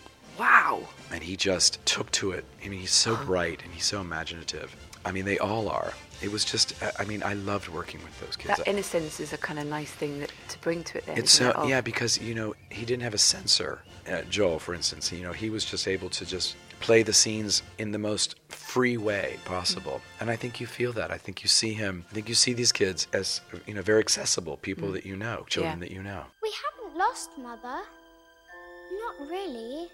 [1.12, 1.16] Wow.
[1.16, 2.46] And he just took to it.
[2.64, 4.76] I mean, he's so bright and he's so imaginative.
[5.06, 5.94] I mean, they all are.
[6.22, 8.58] It was just, I- I mean, I loved working with those kids.
[8.58, 11.06] That innocence is a kind of nice thing that, to bring to it.
[11.08, 11.56] Then, It's isn't it?
[11.56, 13.82] so yeah, because you know he didn't have a censor.
[14.12, 17.64] Uh, Joel, for instance, you know he was just able to just play the scenes
[17.80, 21.10] in the most free way possible, and I think you feel that.
[21.12, 22.06] I think you see him.
[22.12, 24.94] I think you see these kids as you know very accessible people Mm.
[24.94, 25.88] that you know, children Yeah.
[25.88, 26.26] that you know.
[26.44, 27.82] We haven't lost, Mother.
[29.02, 29.90] Not really.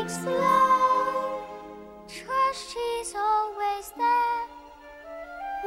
[0.00, 1.42] Makes glow.
[2.08, 3.39] Trust she's there,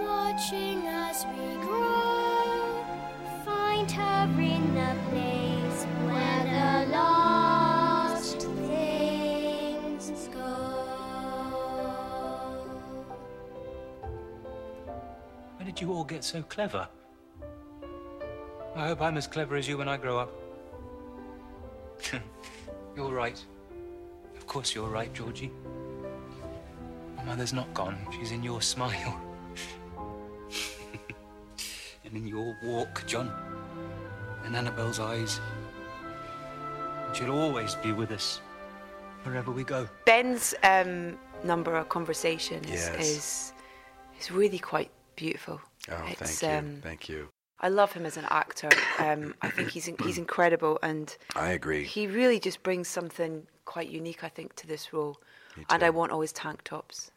[0.02, 2.86] watching as we grow.
[3.46, 10.50] Find her in the place where the lost things go.
[15.58, 16.88] Where did you all get so clever?
[18.76, 20.32] I hope I'm as clever as you when I grow up.
[22.96, 23.44] you're right.
[24.36, 25.52] Of course you're right, Georgie.
[27.18, 27.98] My mother's not gone.
[28.12, 29.33] She's in your smile.
[32.14, 33.32] And in your walk, John.
[34.46, 35.40] And Annabelle's eyes.
[37.08, 38.42] And she'll always be with us,
[39.24, 39.88] wherever we go.
[40.06, 43.08] Ben's um, number of conversation is, Yes.
[43.08, 43.54] is
[44.20, 45.60] is really quite beautiful.
[45.90, 47.28] Oh, It's, thank you, um, thank you.
[47.60, 48.70] I love him as an actor.
[49.00, 51.84] Um, I think he's he's incredible, and I agree.
[51.84, 55.18] he really just brings something quite unique, I think, to this role.
[55.70, 57.12] And I want always tank tops.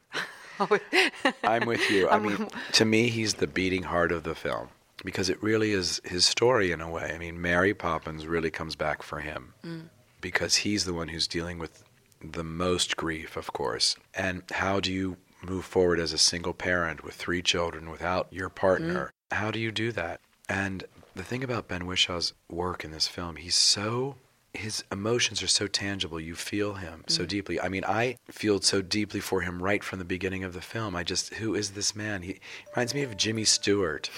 [1.42, 2.09] I'm with you.
[2.11, 4.68] I mean, to me, he's the beating heart of the film
[5.07, 7.12] because it really is his story in a way.
[7.14, 9.88] I mean, Mary Poppins really comes back for him Mm.
[10.21, 11.83] because he's the one who's dealing with
[12.23, 13.97] the most grief, of course.
[14.14, 18.49] And how do you move forward as a single parent with three children without your
[18.51, 19.12] partner?
[19.31, 20.21] How do you do that?
[20.49, 24.16] And the thing about Ben Whishaw's work in this film, he's so
[24.55, 26.19] his emotions are so tangible.
[26.19, 27.29] You feel him so Mm.
[27.29, 27.61] deeply.
[27.61, 30.97] I mean, I feel so deeply for him right from the beginning of the film.
[30.97, 32.23] I just, who is this man?
[32.23, 32.40] He
[32.75, 34.09] reminds me of Jimmy Stewart.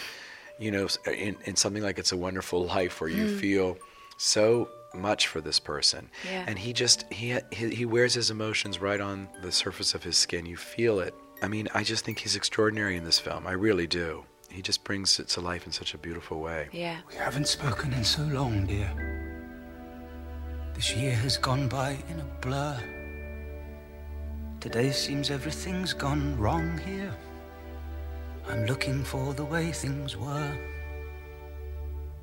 [0.58, 3.40] You know, in, in something like It's a Wonderful Life, where you Mm.
[3.40, 3.78] feel
[4.16, 6.44] so much for this person, Yeah.
[6.48, 10.16] and he just he, he he wears his emotions right on the surface of his
[10.16, 10.46] skin.
[10.46, 11.14] You feel it.
[11.42, 13.46] I mean, I just think he's extraordinary in this film.
[13.46, 14.24] I really do.
[14.50, 16.68] He just brings it to life in such a beautiful way.
[16.72, 16.96] Yeah.
[17.10, 18.90] We haven't spoken in so long, dear.
[20.74, 22.80] This year has gone by in a blur.
[24.60, 27.14] Today seems everything's gone wrong here.
[28.50, 30.58] I'm looking for the way things were.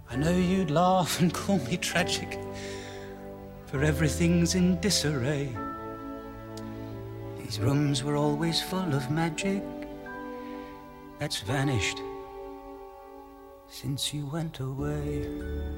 [0.10, 2.40] I know you'd laugh and call me tragic,
[3.68, 5.56] for everything's in disarray.
[7.38, 9.64] These rooms were always full of magic
[11.20, 12.02] that's vanished
[13.68, 15.28] since you went away.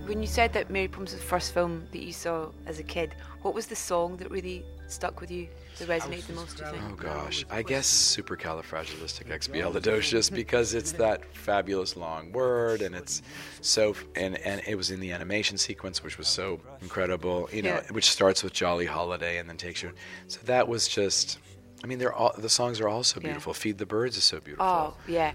[0.05, 2.83] When you said that Mary Poppins was the first film that you saw as a
[2.83, 5.47] kid, what was the song that really stuck with you,
[5.79, 6.57] that resonated the most?
[6.57, 6.83] Do you think?
[6.91, 13.21] Oh gosh, I guess supercalifragilisticexpialidocious because it's that fabulous long word, and it's
[13.61, 17.75] so, and and it was in the animation sequence, which was so incredible, you know,
[17.75, 17.91] Yeah.
[17.91, 19.91] which starts with Jolly Holiday and then takes you.
[20.27, 21.39] So that was just,
[21.83, 23.27] I mean, they're all the songs are all so Yeah.
[23.27, 23.53] beautiful.
[23.53, 24.65] Feed the Birds is so beautiful.
[24.65, 25.33] Oh yeah.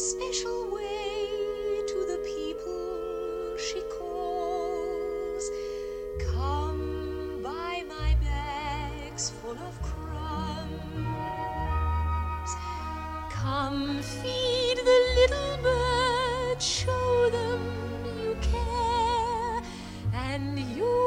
[0.00, 5.50] Special way to the people she calls.
[6.32, 10.80] Come by my bags full of crumbs.
[13.30, 17.60] Come feed the little birds, show them
[18.22, 19.62] you care,
[20.14, 20.99] and you'll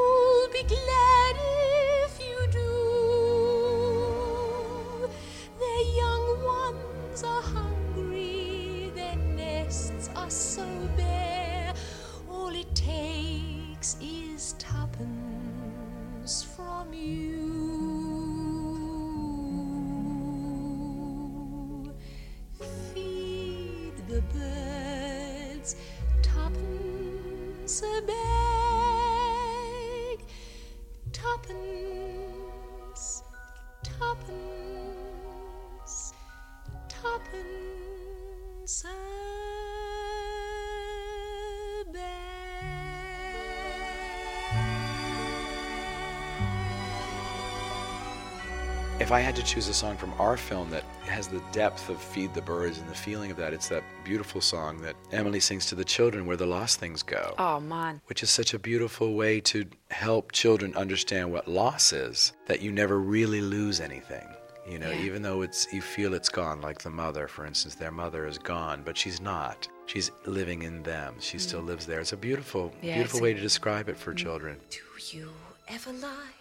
[49.04, 52.02] If I had to choose a song from our film that has the depth of
[52.02, 55.66] Feed the Birds and the feeling of that, it's that beautiful song that Emily sings
[55.66, 57.36] to the children, Where the Lost Things Go.
[57.38, 58.00] Oh man.
[58.06, 62.72] which is such a beautiful way to help children understand what loss is that you
[62.72, 64.26] never really lose anything
[64.66, 65.02] you know Yeah.
[65.02, 68.38] even though it's you feel it's gone like the mother for instance their mother is
[68.38, 69.68] gone but she's not.
[69.86, 71.16] She's living in them.
[71.20, 71.66] She still mm.
[71.66, 72.00] lives there.
[72.00, 74.18] It's a beautiful Yeah, beautiful way a- to describe it for mm.
[74.18, 74.62] children.
[74.70, 74.80] Do
[75.18, 75.30] you
[75.68, 76.32] ever lie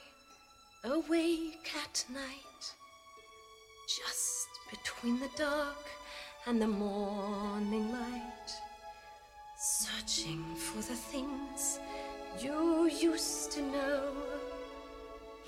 [0.85, 2.52] awake at night, just
[5.03, 5.91] between the dark
[6.47, 8.51] and the morning light,
[9.57, 11.81] searching for the things
[12.39, 14.13] you used to know,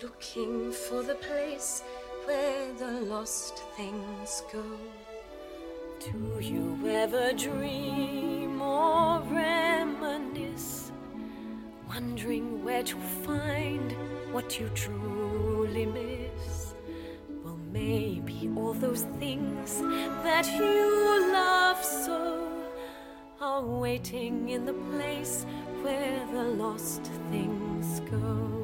[0.02, 1.84] looking for the place
[2.24, 4.64] where the lost things go?
[6.00, 10.90] Do you ever dream or reminisce,
[11.88, 13.92] wondering where to find
[14.32, 16.53] what you truly miss?
[17.74, 19.80] Maybe all those things
[20.22, 22.48] that you love so
[23.40, 25.44] are waiting in the place
[25.82, 28.63] where the lost things go.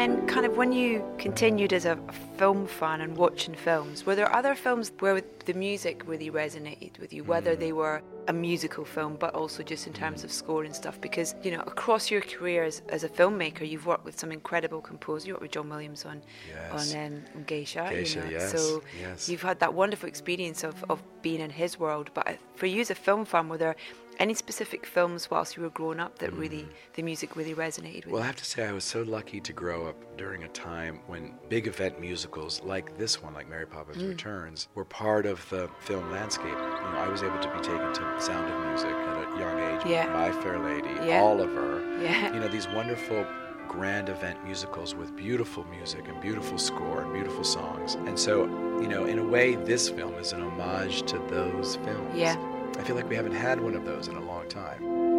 [0.00, 1.98] Then, kind of, when you continued as a
[2.38, 7.12] film fan and watching films, were there other films where the music really resonated with
[7.12, 10.74] you, whether they were a musical film, but also just in terms of score and
[10.74, 10.98] stuff?
[11.02, 14.80] Because, you know, across your career as, as a filmmaker, you've worked with some incredible
[14.80, 15.26] composers.
[15.26, 16.94] You worked with John Williams on, Yes.
[16.94, 17.86] on, um, Geisha.
[17.90, 19.28] Geisha, you know, yes, So yes.
[19.28, 22.10] you've had that wonderful experience of, of being in his world.
[22.14, 23.76] But for you as a film fan, were there
[24.20, 28.06] any specific films whilst you were growing up that really, the music really resonated with
[28.06, 28.10] Mm.
[28.12, 31.00] Well, I have to say, I was so lucky to grow up during a time
[31.06, 34.10] when big event musicals like this one, like Mary Poppins Mm.
[34.10, 36.44] Returns, were part of the film landscape.
[36.50, 39.58] You know, I was able to be taken to Sound of Music at a young
[39.58, 40.06] age, Yeah.
[40.12, 41.22] My Fair Lady, Yeah.
[41.22, 41.80] Oliver.
[42.02, 42.34] Yeah.
[42.34, 43.26] You know, these wonderful
[43.68, 47.94] grand event musicals with beautiful music and beautiful score and beautiful songs.
[47.94, 48.44] And so,
[48.82, 52.14] you know, in a way, this film is an homage to those films.
[52.14, 52.36] Yeah.
[52.78, 55.09] I feel like we haven't had one of those in a long time.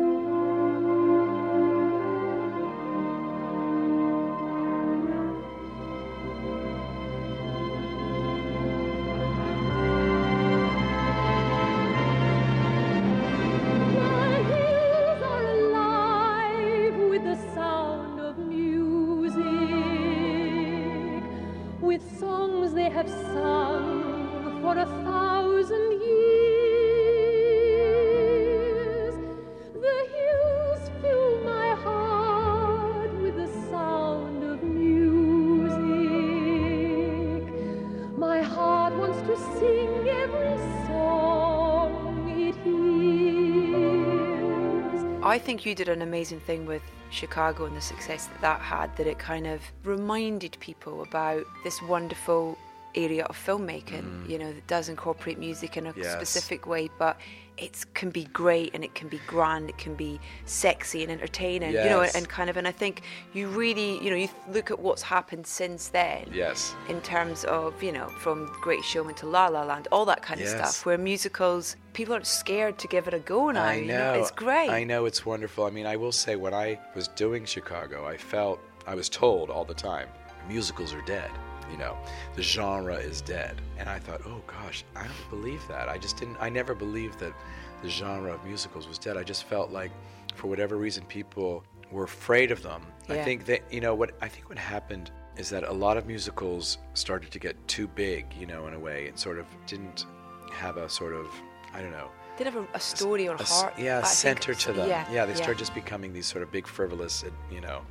[45.51, 49.05] Think you did an amazing thing with Chicago and the success that that had, that
[49.05, 52.57] it kind of reminded people about this wonderful
[52.95, 56.03] area of filmmaking, you know, that does incorporate music in a Mm.
[56.03, 56.13] Yes.
[56.13, 57.17] specific way, but
[57.57, 61.73] it can be great and it can be grand, it can be sexy and entertaining,
[61.73, 62.15] you know, Yes.
[62.15, 63.01] and kind of, and I think
[63.33, 66.73] you really, you know, you look at what's happened since then Yes.
[66.89, 70.41] in terms of you know from Great Showman to La La Land, all that kind
[70.41, 70.85] of stuff.
[70.85, 73.63] Where musicals, people aren't scared to give it a go now.
[73.65, 74.13] I you know.
[74.13, 74.69] it's great.
[74.69, 75.65] I know it's wonderful.
[75.65, 79.49] I mean, I will say when I was doing Chicago, I felt I was told
[79.51, 80.07] all the time,
[80.47, 81.29] musicals are dead.
[81.71, 81.97] You know,
[82.35, 83.61] the genre is dead.
[83.77, 85.87] And I thought, oh gosh, I don't believe that.
[85.89, 86.37] I just didn't.
[86.39, 87.33] I never believed that
[87.81, 89.17] the genre of musicals was dead.
[89.17, 89.91] I just felt like,
[90.35, 92.81] for whatever reason, people were afraid of them.
[93.09, 96.05] I think that you know what I think what happened is that a lot of
[96.05, 98.25] musicals started to get too big.
[98.39, 100.05] You know, in a way, and sort of didn't
[100.51, 101.27] have a sort of
[101.73, 103.73] I don't know Did have a, a story or a heart.
[103.77, 104.89] yeah, center to them.
[104.89, 107.81] Yeah, yeah they start just becoming these sort of big, frivolous, you know,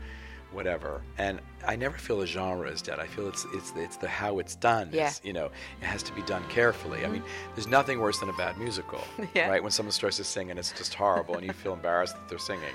[0.53, 1.03] whatever.
[1.19, 2.99] And I never feel the genre is dead.
[2.99, 4.91] I feel it's it's it's the how it's done.
[4.93, 5.09] Yeah.
[5.09, 5.47] Is, you know,
[5.81, 7.05] it has to be done carefully.
[7.05, 7.23] I mean,
[7.55, 9.03] there's nothing worse than a bad musical,
[9.35, 9.49] Yeah.
[9.49, 9.63] right?
[9.63, 12.39] When someone starts to sing and it's just horrible, and you feel embarrassed that they're
[12.39, 12.75] singing,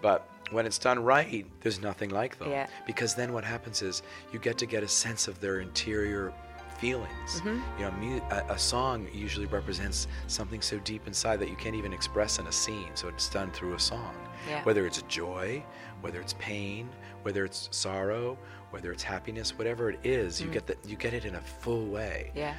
[0.00, 2.50] but when it's done right, there's nothing like them.
[2.50, 2.66] Yeah.
[2.86, 4.02] Because then what happens is
[4.32, 6.32] you get to get a sense of their interior
[6.78, 7.08] feelings.
[7.40, 7.80] Mm-hmm.
[7.80, 11.76] You know, mu- a, a song usually represents something so deep inside that you can't
[11.76, 12.90] even express in a scene.
[12.94, 14.14] So it's done through a song.
[14.48, 14.62] Yeah.
[14.64, 15.62] Whether it's joy,
[16.00, 16.88] whether it's pain,
[17.22, 18.36] whether it's sorrow,
[18.70, 20.52] whether it's happiness, whatever it is, you Mm.
[20.52, 22.30] get that you get it in a full way.
[22.34, 22.54] Yeah.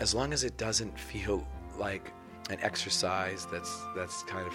[0.00, 1.46] As long as it doesn't feel
[1.78, 2.10] like
[2.50, 4.54] an exercise that's that's kind of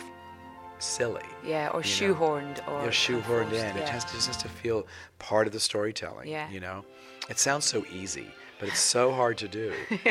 [0.80, 1.22] silly.
[1.46, 2.16] Yeah, or you know?
[2.16, 3.54] shoehorned or yeah, shoehorned in.
[3.78, 3.90] It yeah.
[3.90, 4.88] has to just has to feel
[5.20, 6.28] part of the storytelling.
[6.28, 6.50] Yeah.
[6.50, 6.86] You know,
[7.30, 8.28] it sounds so easy,
[8.60, 9.74] but it's so hard to do.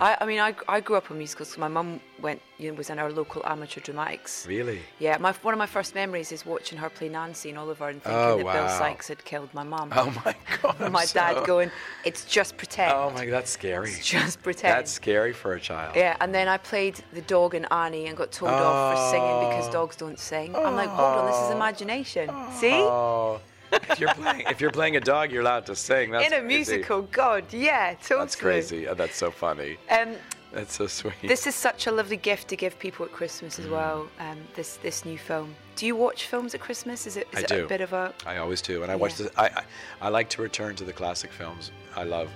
[0.00, 1.56] I, I mean, I, I grew up on musicals.
[1.56, 4.46] my mum went, you know, was in our local amateur dramatics.
[4.46, 4.80] Really?
[4.98, 8.02] Yeah, my one of my first memories is watching her play Nancy in Oliver and
[8.02, 8.68] thinking Oh, that Bill.
[8.78, 9.92] Sikes had killed my mum.
[9.96, 10.76] Oh my god.
[10.80, 11.70] And my dad so- going,
[12.04, 13.90] "It's just pretend." Oh my, god, that's scary.
[13.90, 14.74] It's just pretend.
[14.76, 15.96] That's scary for a child.
[15.96, 19.48] Yeah, and then I played the dog in Annie and got told off for singing
[19.48, 19.72] because Oh.
[19.72, 20.54] dogs don't sing.
[20.54, 21.56] I'm like, hold on, this is oh.
[21.56, 22.28] imagination.
[22.30, 22.56] Oh.
[22.60, 23.40] See?
[23.72, 26.10] If you're playing if you're playing a dog, you're allowed to sing.
[26.10, 26.72] That's in a crazy.
[26.72, 28.20] musical, God, yeah, totally.
[28.20, 28.88] That's crazy.
[28.88, 29.76] Oh, that's so funny.
[29.90, 30.14] Um,
[30.52, 31.14] That's so sweet.
[31.22, 33.60] this is such a lovely gift to give people at Christmas Mm.
[33.64, 34.08] as well.
[34.18, 35.54] Um, this this new film.
[35.76, 37.06] Do you watch films at Christmas?
[37.06, 37.64] Is it is I it do.
[37.64, 39.26] a bit of a I always do, and I watch Yeah.
[39.28, 39.40] the.
[39.40, 39.62] I, I
[40.02, 41.70] I like to return to the classic films.
[41.96, 42.28] I love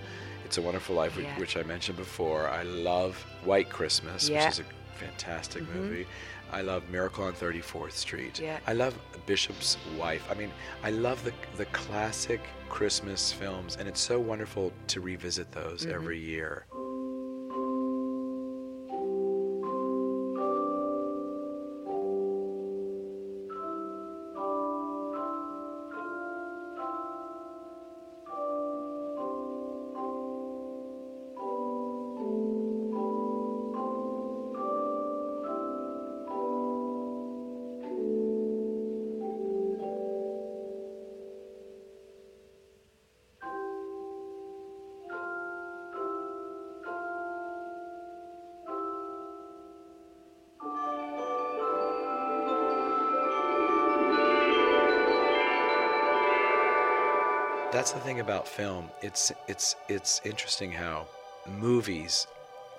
[0.45, 1.39] It's a Wonderful Life, which, Yeah.
[1.39, 2.49] which I mentioned before.
[2.49, 4.45] I love White Christmas, Yeah.
[4.45, 4.64] which is a
[5.05, 5.74] fantastic Mhm.
[5.74, 6.07] movie.
[6.53, 8.38] I love Miracle on 34th Street.
[8.40, 8.59] Yeah.
[8.66, 10.26] I love Bishop's Wife.
[10.30, 10.51] I mean,
[10.82, 15.92] I love the the classic Christmas films, and it's so wonderful to revisit those Mhm.
[15.92, 16.66] every year.
[57.85, 58.89] That's the thing about film.
[59.03, 61.07] It's it's it's interesting how
[61.47, 62.26] movies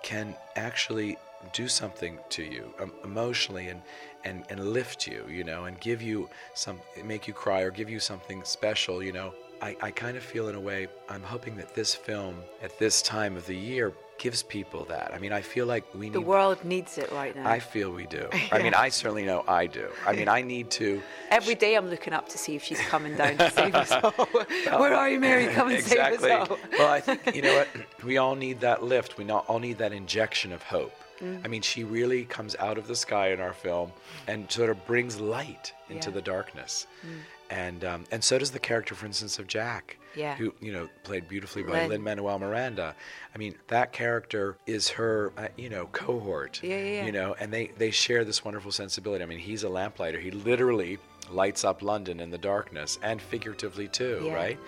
[0.01, 1.19] can actually
[1.53, 3.83] do something to you um, emotionally and,
[4.23, 7.87] and and lift you, you know, and give you some make you cry or give
[7.87, 9.31] you something special, you know.
[9.61, 13.01] I, I kind of feel in a way I'm hoping that this film at this
[13.01, 15.11] time of the year gives people that.
[15.13, 16.13] I mean, I feel like we need.
[16.13, 17.49] the world needs it right now.
[17.49, 18.29] I feel we do.
[18.51, 19.89] I mean, I certainly know I do.
[20.05, 23.15] I mean, I need to Every day I'm looking up to see if she's coming
[23.15, 24.11] down to save us all.
[24.79, 25.47] Where are you, Mary?
[25.47, 26.17] Come and exactly.
[26.19, 26.57] save us all.
[26.77, 27.67] well, I think you know what
[28.03, 29.17] we all need that lift.
[29.17, 30.93] We not all need that injection of hope.
[31.21, 31.41] Mm.
[31.45, 33.91] I mean, she really comes out of the sky in our film
[34.27, 36.15] and sort of brings light into Yeah.
[36.15, 36.87] the darkness.
[37.05, 37.19] Mm.
[37.49, 40.35] And um, and so does the character, for instance, of Jack, Yeah.
[40.35, 41.89] who you know played beautifully by Lin.
[41.89, 42.95] Lin Manuel Miranda.
[43.33, 46.59] I mean, that character is her, uh, you know, cohort.
[46.63, 47.05] Yeah, yeah, yeah.
[47.05, 49.23] You know, and they they share this wonderful sensibility.
[49.23, 50.19] I mean, he's a lamplighter.
[50.19, 50.97] He literally
[51.29, 54.33] lights up London in the darkness, and figuratively too, Yeah.
[54.33, 54.59] right?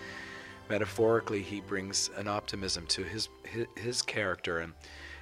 [0.70, 4.74] metaphorically, he brings an optimism to his his, his character and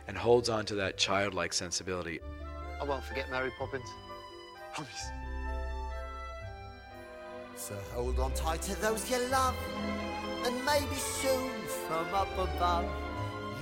[0.08, 2.20] and holds on to that childlike sensibility.
[2.82, 3.88] I won't forget Mary Poppins.
[4.74, 5.06] Promise.
[7.58, 9.56] So hold on tight to those you love,
[10.46, 11.50] and maybe soon
[11.88, 12.86] from up above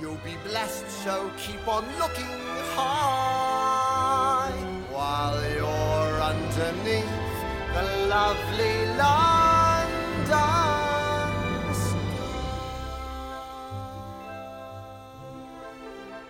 [0.00, 0.90] you'll be blessed.
[0.90, 2.26] So keep on looking
[2.74, 4.50] high
[4.90, 7.06] while you're underneath
[7.72, 9.54] the lovely London.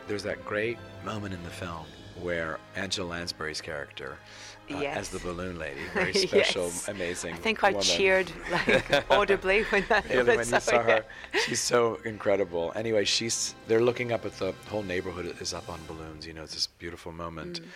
[0.07, 1.87] There's that great moment in the film
[2.23, 4.17] where Angela Lansbury's character,
[4.73, 6.89] uh, as the balloon lady, very special, Yes.
[6.89, 7.35] amazing.
[7.35, 7.83] I think I woman.
[7.83, 11.05] cheered like audibly when that Yeah, when you saw saw her,
[11.45, 12.73] she's so incredible.
[12.75, 16.27] Anyway, she's they're looking up at the whole neighborhood is up on balloons.
[16.27, 17.67] You know, it's this beautiful moment Mm.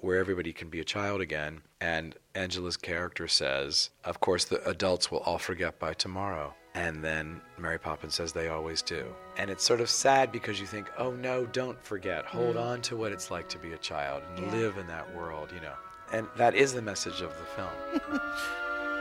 [0.00, 1.62] where everybody can be a child again.
[1.80, 7.40] And Angela's character says, "Of course, the adults will all forget by tomorrow." And then
[7.58, 9.04] Mary Poppins says they always do.
[9.36, 12.24] And it's sort of sad because you think, "Oh no, don't forget.
[12.24, 12.62] Hold Mm.
[12.64, 14.52] on to what it's like to be a child and Yeah.
[14.52, 15.74] live in that world." You know.
[16.12, 18.20] And that is the message of the film.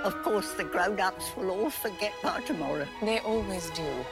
[0.03, 2.87] Of course, the grown-ups will all forget by tomorrow.
[3.03, 4.05] They always do.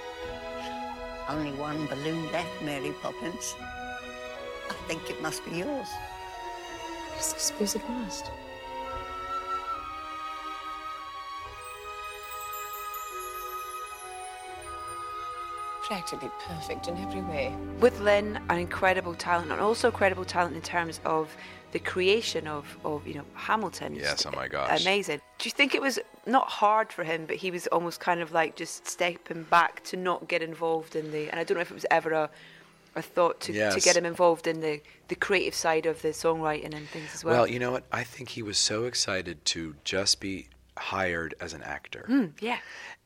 [1.28, 3.56] Only one balloon left, Mary Poppins.
[4.70, 5.88] I think it must be yours.
[7.16, 8.30] Yes, I suppose it must.
[15.90, 17.52] Practically perfect in every way.
[17.80, 21.36] With Lin, an incredible talent, and also incredible talent in terms of
[21.72, 23.96] the creation of, of you know Hamilton.
[23.96, 24.84] Yes, oh my gosh.
[24.84, 25.20] amazing.
[25.40, 28.32] Do you think it was not hard for him, but he was almost kind of
[28.32, 31.28] like just stepping back to not get involved in the?
[31.32, 32.30] And I don't know if it was ever a,
[32.96, 36.76] a thought to, to get him involved in the the creative side of the songwriting
[36.76, 37.34] and things as well.
[37.34, 37.86] Well, you know what?
[37.92, 40.50] I think he was so excited to just be
[40.80, 42.06] hired as an actor.
[42.10, 42.58] Mm, yeah.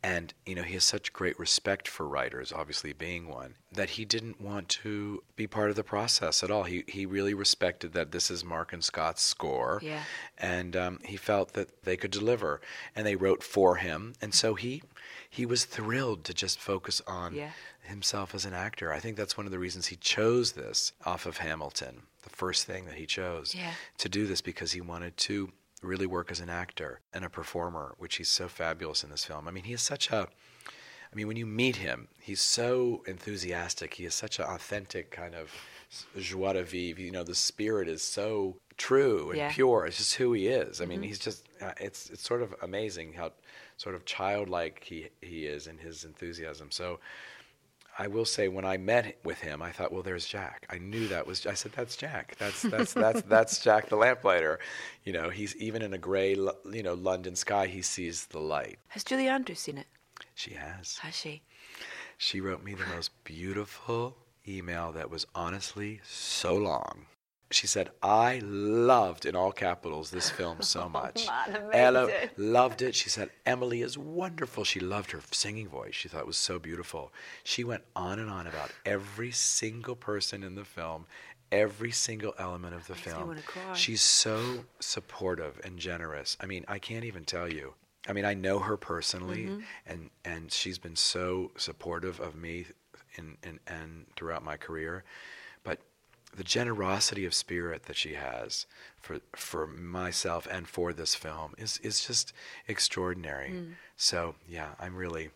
[0.05, 4.03] And, you know, he has such great respect for writers, obviously being one, that he
[4.03, 6.63] didn't want to be part of the process at all.
[6.63, 9.79] He, he really respected that this is Marc and Scott's score.
[9.81, 10.03] Yeah.
[10.37, 12.59] And um, he felt that they could deliver.
[12.95, 14.13] And they wrote for him.
[14.21, 14.83] And so he,
[15.29, 17.51] he was thrilled to just focus on Yeah.
[17.83, 18.91] himself as an actor.
[18.91, 22.65] I think that's one of the reasons he chose this off of Hamilton, the first
[22.65, 23.71] thing that he chose Yeah.
[23.99, 25.51] to do this because he wanted to
[25.83, 29.47] really work as an actor and a performer, which he's so fabulous in this film.
[29.47, 30.27] I mean, he is such a
[31.11, 33.93] I mean, when you meet him, he's so enthusiastic.
[33.93, 35.51] He is such an authentic kind of
[36.17, 37.01] joie de vivre.
[37.03, 39.51] You know, the spirit is so true and Yeah.
[39.51, 39.85] pure.
[39.85, 40.81] It's just who he is.
[40.81, 41.05] I mean, Mhm.
[41.05, 43.31] he's just, uh, it's, it's sort of amazing how
[43.77, 46.71] sort of childlike he, he is in his enthusiasm.
[46.71, 46.99] So
[47.97, 50.65] I will say when I met with him, I thought, well, there's Jack.
[50.69, 51.45] I knew that was.
[51.45, 52.35] I said, that's Jack.
[52.39, 54.59] That's that's that's that's Jack the lamplighter.
[55.03, 58.79] You know, he's even in a gray, you know, London sky, he sees the light.
[58.89, 59.87] Has Julie Andrews seen it?
[60.33, 60.97] She has.
[60.97, 61.43] Has she?
[62.17, 64.17] She wrote me the most beautiful
[64.47, 67.05] email that was honestly so long.
[67.53, 71.27] She said, I loved, in all capitals, this film so much.
[71.71, 72.29] Ella amazing.
[72.37, 72.95] loved it.
[72.95, 74.63] She said, Emily is wonderful.
[74.63, 75.95] She loved her singing voice.
[75.95, 77.11] She thought it was so beautiful.
[77.43, 81.05] She went on and on about every single person in the film,
[81.51, 83.37] every single element of the film.
[83.73, 86.37] She's so supportive and generous.
[86.39, 87.73] I mean, I can't even tell you.
[88.07, 89.63] I mean, I know her personally, Mhm.
[89.85, 92.65] and and she's been so supportive of me
[93.15, 95.05] in, in and throughout my career.
[96.35, 98.65] The generosity of spirit that she has
[98.99, 102.33] for for myself and for this film is is just
[102.67, 103.51] extraordinary.
[103.51, 103.73] Mm.
[103.97, 105.29] So yeah, I'm really,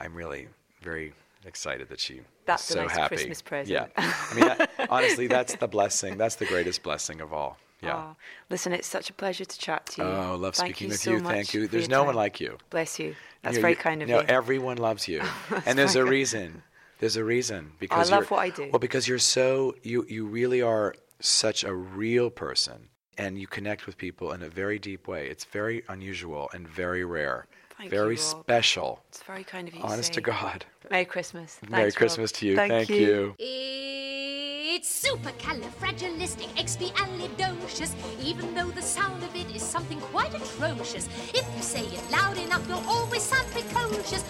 [0.00, 0.48] I'm really
[0.82, 1.12] very
[1.44, 2.20] excited that she.
[2.46, 3.16] That's so nice happy.
[3.16, 3.70] Christmas present.
[3.74, 6.16] Yeah, I mean, that- honestly, that's the blessing.
[6.18, 7.58] That's the greatest blessing of all.
[7.82, 7.96] Yeah.
[7.96, 8.16] Oh,
[8.50, 10.08] listen, it's such a pleasure to chat to you.
[10.08, 11.20] Oh, love Thank speaking you with so you.
[11.20, 11.66] Thank you.
[11.68, 12.56] There's no one like you.
[12.70, 13.14] Bless you.
[13.42, 14.14] That's You know, very you- kind of you.
[14.14, 15.22] no, everyone loves you,
[15.66, 16.62] and there's a reason.
[16.98, 18.68] There's a reason because love what I do.
[18.72, 22.88] Well, because you're so you you really are such a real person,
[23.18, 25.28] and you connect with people in a very deep way.
[25.28, 28.42] It's very unusual and very rare, Thank very you, Rob.
[28.44, 29.00] special.
[29.08, 29.82] It's very kind of you.
[29.82, 30.22] Honest to say.
[30.22, 30.64] God.
[30.90, 31.58] Merry Christmas.
[31.68, 31.98] Merry Thanks, Rob.
[31.98, 32.56] Christmas to you.
[32.56, 33.34] Thank, Thank you.
[34.76, 41.06] It's supercalifragilisticexpialidocious, even though the sound of it is something quite atrocious.
[41.32, 44.24] If you say it loud enough, you'll always sound precocious.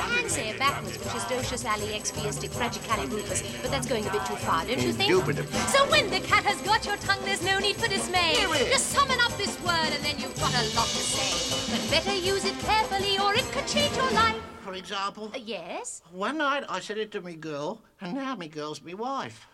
[0.07, 4.25] can say it backwards, which is docious ali expiastic fragicalirufus, but that's going a bit
[4.27, 5.11] too far, don't you think?
[5.11, 5.59] Indubitably.
[5.75, 8.35] So when the cat has got your tongue, there's no need for dismay.
[8.37, 8.73] Here it is.
[8.75, 11.73] Just summon up this word and then you've got a lot to say.
[11.73, 14.37] But better use it carefully or it could change your life.
[14.63, 16.03] For example, Uh, yes?
[16.11, 19.47] one night I said it to me girl, and now me girl's me wife.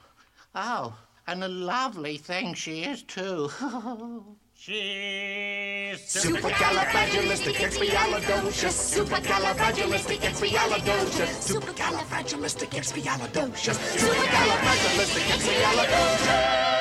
[0.55, 0.97] Oh,
[1.27, 3.51] and a lovely thing she is too.
[4.63, 8.77] She's Supercalifragilisticexpialidocious.
[8.93, 11.49] Supercalifragilisticexpialidocious.
[11.49, 13.81] Supercalifragilisticexpialidocious.
[13.97, 16.80] Supercalifragilisticexpialidocious.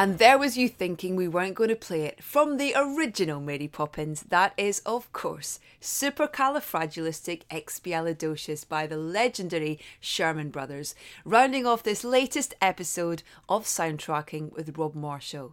[0.00, 3.68] And there was you thinking we weren't going to play it from the original Mary
[3.68, 4.22] Poppins.
[4.22, 10.94] That is, of course, Supercalifragilisticexpialidocious by the legendary Sherman Brothers,
[11.26, 15.52] rounding off this latest episode of Soundtracking with Rob Marshall.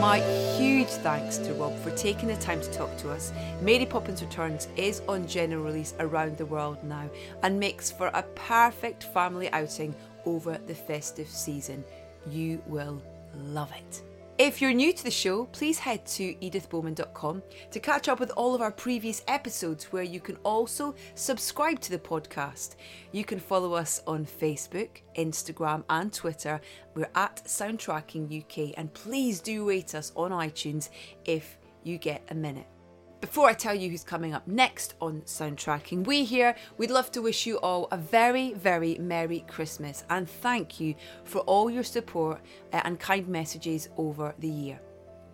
[0.00, 0.20] My
[0.56, 3.34] huge thanks to Rob for taking the time to talk to us.
[3.60, 7.10] Mary Poppins Returns is on general release around the world now
[7.42, 9.94] and makes for a perfect family outing
[10.24, 11.84] over the festive season.
[12.26, 13.02] You will
[13.34, 14.02] love it.
[14.40, 18.54] If you're new to the show, please head to edithbowman.com to catch up with all
[18.54, 22.76] of our previous episodes, where you can also subscribe to the podcast.
[23.12, 26.58] You can follow us on Facebook, Instagram, and Twitter.
[26.94, 30.88] We're at Soundtracking UK, and please do rate us on iTunes
[31.26, 32.79] if you get a minute.
[33.20, 37.20] Before I tell you who's coming up next on Soundtracking, we here, we'd love to
[37.20, 40.94] wish you all a very, very Merry Christmas and thank you
[41.24, 42.40] for all your support
[42.72, 44.80] uh, and kind messages over the year.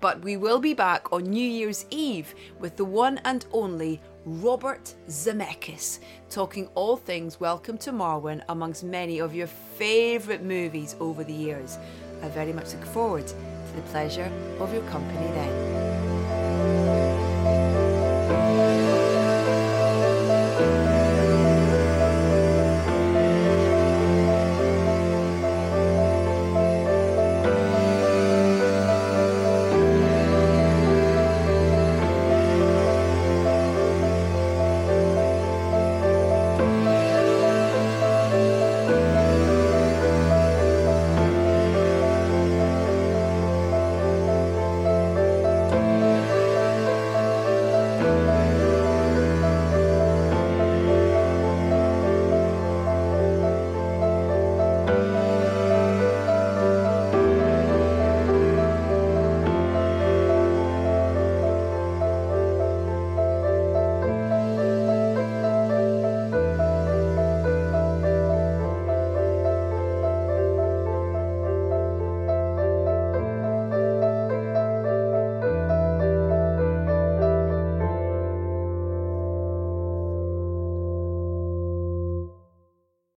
[0.01, 4.93] But we will be back on New Year's Eve with the one and only Robert
[5.09, 11.33] Zemeckis, talking all things Welcome to Marwen amongst many of your favourite movies over the
[11.33, 11.79] years.
[12.21, 15.86] I very much look forward to the pleasure of your company then.